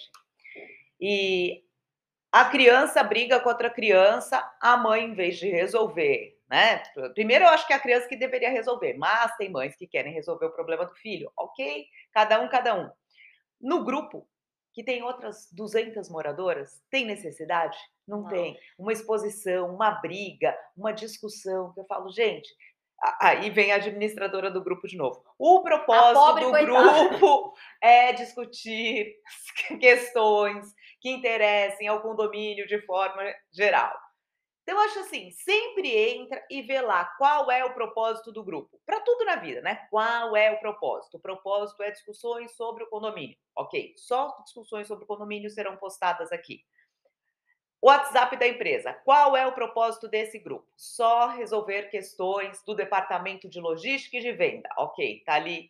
E 1.00 1.64
a 2.30 2.44
criança 2.44 3.02
briga 3.02 3.40
com 3.40 3.48
outra 3.48 3.68
criança, 3.68 4.40
a 4.60 4.76
mãe, 4.76 5.04
em 5.04 5.14
vez 5.14 5.36
de 5.38 5.48
resolver, 5.48 6.38
né? 6.48 6.80
Primeiro, 7.12 7.44
eu 7.44 7.48
acho 7.48 7.66
que 7.66 7.72
é 7.72 7.76
a 7.76 7.80
criança 7.80 8.08
que 8.08 8.16
deveria 8.16 8.50
resolver, 8.50 8.94
mas 8.94 9.36
tem 9.36 9.50
mães 9.50 9.74
que 9.74 9.88
querem 9.88 10.12
resolver 10.12 10.46
o 10.46 10.52
problema 10.54 10.86
do 10.86 10.94
filho. 10.94 11.32
Ok, 11.36 11.86
cada 12.12 12.40
um, 12.40 12.48
cada 12.48 12.74
um. 12.76 12.88
No 13.60 13.84
grupo, 13.84 14.28
que 14.72 14.82
tem 14.82 15.02
outras 15.02 15.48
200 15.52 16.08
moradoras, 16.08 16.82
tem 16.90 17.04
necessidade? 17.04 17.76
Não, 18.06 18.22
Não, 18.22 18.28
tem. 18.28 18.58
Uma 18.78 18.92
exposição, 18.92 19.74
uma 19.74 19.90
briga, 19.90 20.56
uma 20.76 20.92
discussão, 20.92 21.72
que 21.72 21.80
eu 21.80 21.84
falo, 21.84 22.10
gente, 22.10 22.48
Aí 23.20 23.50
vem 23.50 23.72
a 23.72 23.76
administradora 23.76 24.48
do 24.48 24.62
grupo 24.62 24.86
de 24.86 24.96
novo. 24.96 25.24
O 25.36 25.60
propósito 25.62 26.40
do 26.40 26.50
coitada. 26.50 27.08
grupo 27.08 27.52
é 27.82 28.12
discutir 28.12 29.16
questões 29.80 30.72
que 31.00 31.10
interessem 31.10 31.88
ao 31.88 32.00
condomínio 32.00 32.64
de 32.64 32.80
forma 32.82 33.22
geral. 33.52 33.92
Então, 34.62 34.76
eu 34.76 34.84
acho 34.84 35.00
assim, 35.00 35.30
sempre 35.32 35.90
entra 35.90 36.44
e 36.48 36.62
vê 36.62 36.80
lá 36.80 37.04
qual 37.18 37.50
é 37.50 37.64
o 37.64 37.74
propósito 37.74 38.30
do 38.30 38.44
grupo. 38.44 38.80
Para 38.86 39.00
tudo 39.00 39.24
na 39.24 39.36
vida, 39.36 39.60
né? 39.60 39.86
Qual 39.90 40.36
é 40.36 40.52
o 40.52 40.60
propósito? 40.60 41.16
O 41.16 41.20
propósito 41.20 41.82
é 41.82 41.90
discussões 41.90 42.52
sobre 42.52 42.84
o 42.84 42.88
condomínio. 42.88 43.36
Ok, 43.56 43.94
só 43.96 44.40
discussões 44.44 44.86
sobre 44.86 45.04
o 45.04 45.06
condomínio 45.06 45.50
serão 45.50 45.76
postadas 45.76 46.30
aqui. 46.30 46.64
WhatsApp 47.82 48.36
da 48.36 48.46
empresa. 48.46 48.92
Qual 49.04 49.36
é 49.36 49.44
o 49.44 49.52
propósito 49.52 50.06
desse 50.06 50.38
grupo? 50.38 50.68
Só 50.76 51.26
resolver 51.26 51.90
questões 51.90 52.62
do 52.62 52.76
departamento 52.76 53.48
de 53.48 53.60
logística 53.60 54.18
e 54.18 54.20
de 54.20 54.32
venda. 54.32 54.68
Ok, 54.78 55.24
tá 55.26 55.34
ali. 55.34 55.68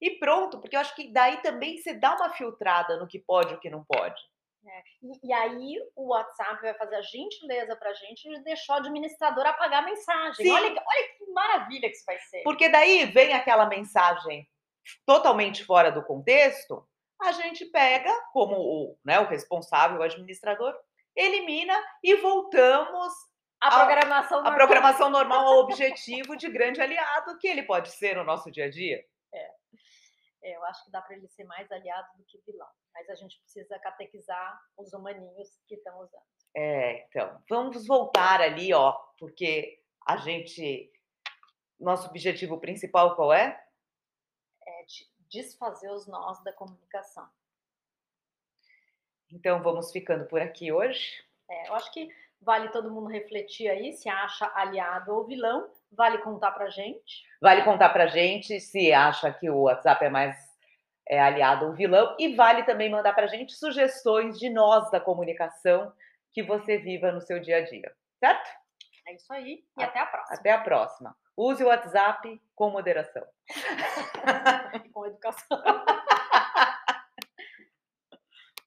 E 0.00 0.18
pronto, 0.18 0.58
porque 0.58 0.74
eu 0.74 0.80
acho 0.80 0.96
que 0.96 1.12
daí 1.12 1.36
também 1.42 1.78
você 1.78 1.94
dá 1.94 2.16
uma 2.16 2.30
filtrada 2.30 2.96
no 2.96 3.06
que 3.06 3.20
pode 3.20 3.52
e 3.52 3.56
o 3.56 3.60
que 3.60 3.70
não 3.70 3.84
pode. 3.84 4.20
É. 4.64 4.82
E, 5.02 5.28
e, 5.28 5.32
aí 5.32 5.76
o 5.96 6.10
WhatsApp 6.10 6.62
vai 6.62 6.74
fazer 6.74 6.96
a 6.96 7.02
gentileza 7.02 7.74
para 7.74 7.90
a 7.90 7.94
gente 7.94 8.28
de 8.28 8.44
deixar 8.44 8.74
o 8.74 8.76
administrador 8.76 9.44
apagar 9.44 9.82
a 9.82 9.86
mensagem. 9.86 10.50
Olha, 10.52 10.68
olha 10.68 11.08
que 11.18 11.26
maravilha 11.32 11.88
que 11.88 11.96
isso 11.96 12.04
vai 12.06 12.18
ser. 12.20 12.42
Porque 12.42 12.68
daí 12.68 13.06
vem 13.06 13.32
aquela 13.32 13.66
mensagem 13.66 14.48
totalmente 15.04 15.64
fora 15.64 15.90
do 15.90 16.04
contexto, 16.04 16.86
a 17.20 17.32
gente 17.32 17.64
pega 17.66 18.12
como 18.32 18.56
o, 18.56 18.98
né, 19.04 19.20
o 19.20 19.26
responsável, 19.26 20.00
o 20.00 20.02
administrador, 20.02 20.74
elimina 21.14 21.74
e 22.02 22.16
voltamos 22.16 23.12
a 23.60 23.84
programação 23.84 24.38
normal. 24.38 24.52
A 24.52 24.56
programação 24.56 25.10
normal 25.10 25.46
ao 25.46 25.58
objetivo 25.60 26.36
de 26.36 26.50
grande 26.50 26.80
aliado 26.80 27.38
que 27.38 27.46
ele 27.46 27.62
pode 27.62 27.90
ser 27.92 28.16
no 28.16 28.24
nosso 28.24 28.50
dia 28.50 28.64
a 28.64 28.70
dia. 28.70 29.04
É. 30.42 30.56
eu 30.56 30.64
acho 30.64 30.84
que 30.84 30.90
dá 30.90 31.00
para 31.00 31.16
ele 31.16 31.28
ser 31.28 31.44
mais 31.44 31.70
aliado 31.70 32.08
do 32.16 32.24
que 32.24 32.42
vilão, 32.46 32.68
mas 32.92 33.08
a 33.08 33.14
gente 33.14 33.38
precisa 33.40 33.78
catequizar 33.78 34.60
os 34.76 34.92
humaninhos 34.92 35.60
que 35.66 35.74
estão 35.74 35.98
usando. 36.00 36.22
É, 36.54 37.04
então, 37.06 37.42
vamos 37.48 37.86
voltar 37.86 38.40
ali, 38.40 38.74
ó, 38.74 38.92
porque 39.18 39.82
a 40.06 40.16
gente 40.16 40.90
nosso 41.82 42.08
objetivo 42.08 42.58
principal 42.58 43.16
qual 43.16 43.32
é? 43.32 43.60
É 44.66 44.84
desfazer 45.28 45.90
os 45.90 46.06
nós 46.06 46.42
da 46.44 46.52
comunicação. 46.52 47.28
Então 49.30 49.62
vamos 49.62 49.90
ficando 49.90 50.26
por 50.26 50.40
aqui 50.40 50.70
hoje. 50.70 51.24
É, 51.48 51.68
eu 51.68 51.74
acho 51.74 51.92
que 51.92 52.08
vale 52.40 52.68
todo 52.68 52.90
mundo 52.90 53.08
refletir 53.08 53.68
aí 53.68 53.92
se 53.92 54.08
acha 54.08 54.50
aliado 54.54 55.12
ou 55.12 55.26
vilão. 55.26 55.70
Vale 55.96 56.18
contar 56.18 56.52
pra 56.52 56.68
gente. 56.70 57.22
Vale 57.40 57.62
contar 57.62 57.90
pra 57.90 58.06
gente 58.06 58.58
se 58.60 58.92
acha 58.92 59.32
que 59.32 59.50
o 59.50 59.62
WhatsApp 59.62 60.04
é 60.04 60.10
mais 60.10 60.36
é, 61.08 61.20
aliado 61.20 61.66
ou 61.66 61.74
vilão. 61.74 62.16
E 62.18 62.34
vale 62.34 62.64
também 62.64 62.90
mandar 62.90 63.12
pra 63.12 63.26
gente 63.26 63.52
sugestões 63.52 64.38
de 64.38 64.48
nós 64.48 64.90
da 64.90 65.00
comunicação 65.00 65.92
que 66.32 66.42
você 66.42 66.78
viva 66.78 67.12
no 67.12 67.20
seu 67.20 67.38
dia 67.40 67.58
a 67.58 67.64
dia. 67.64 67.92
Certo? 68.18 68.50
É 69.06 69.14
isso 69.14 69.32
aí. 69.32 69.64
E 69.78 69.82
a 69.82 69.86
até 69.86 70.00
a 70.00 70.06
próxima. 70.06 70.38
Até 70.38 70.50
a 70.52 70.58
próxima. 70.58 71.16
Use 71.36 71.64
o 71.64 71.66
WhatsApp 71.66 72.40
com 72.54 72.70
moderação. 72.70 73.26
com 74.92 75.06
educação. 75.06 75.62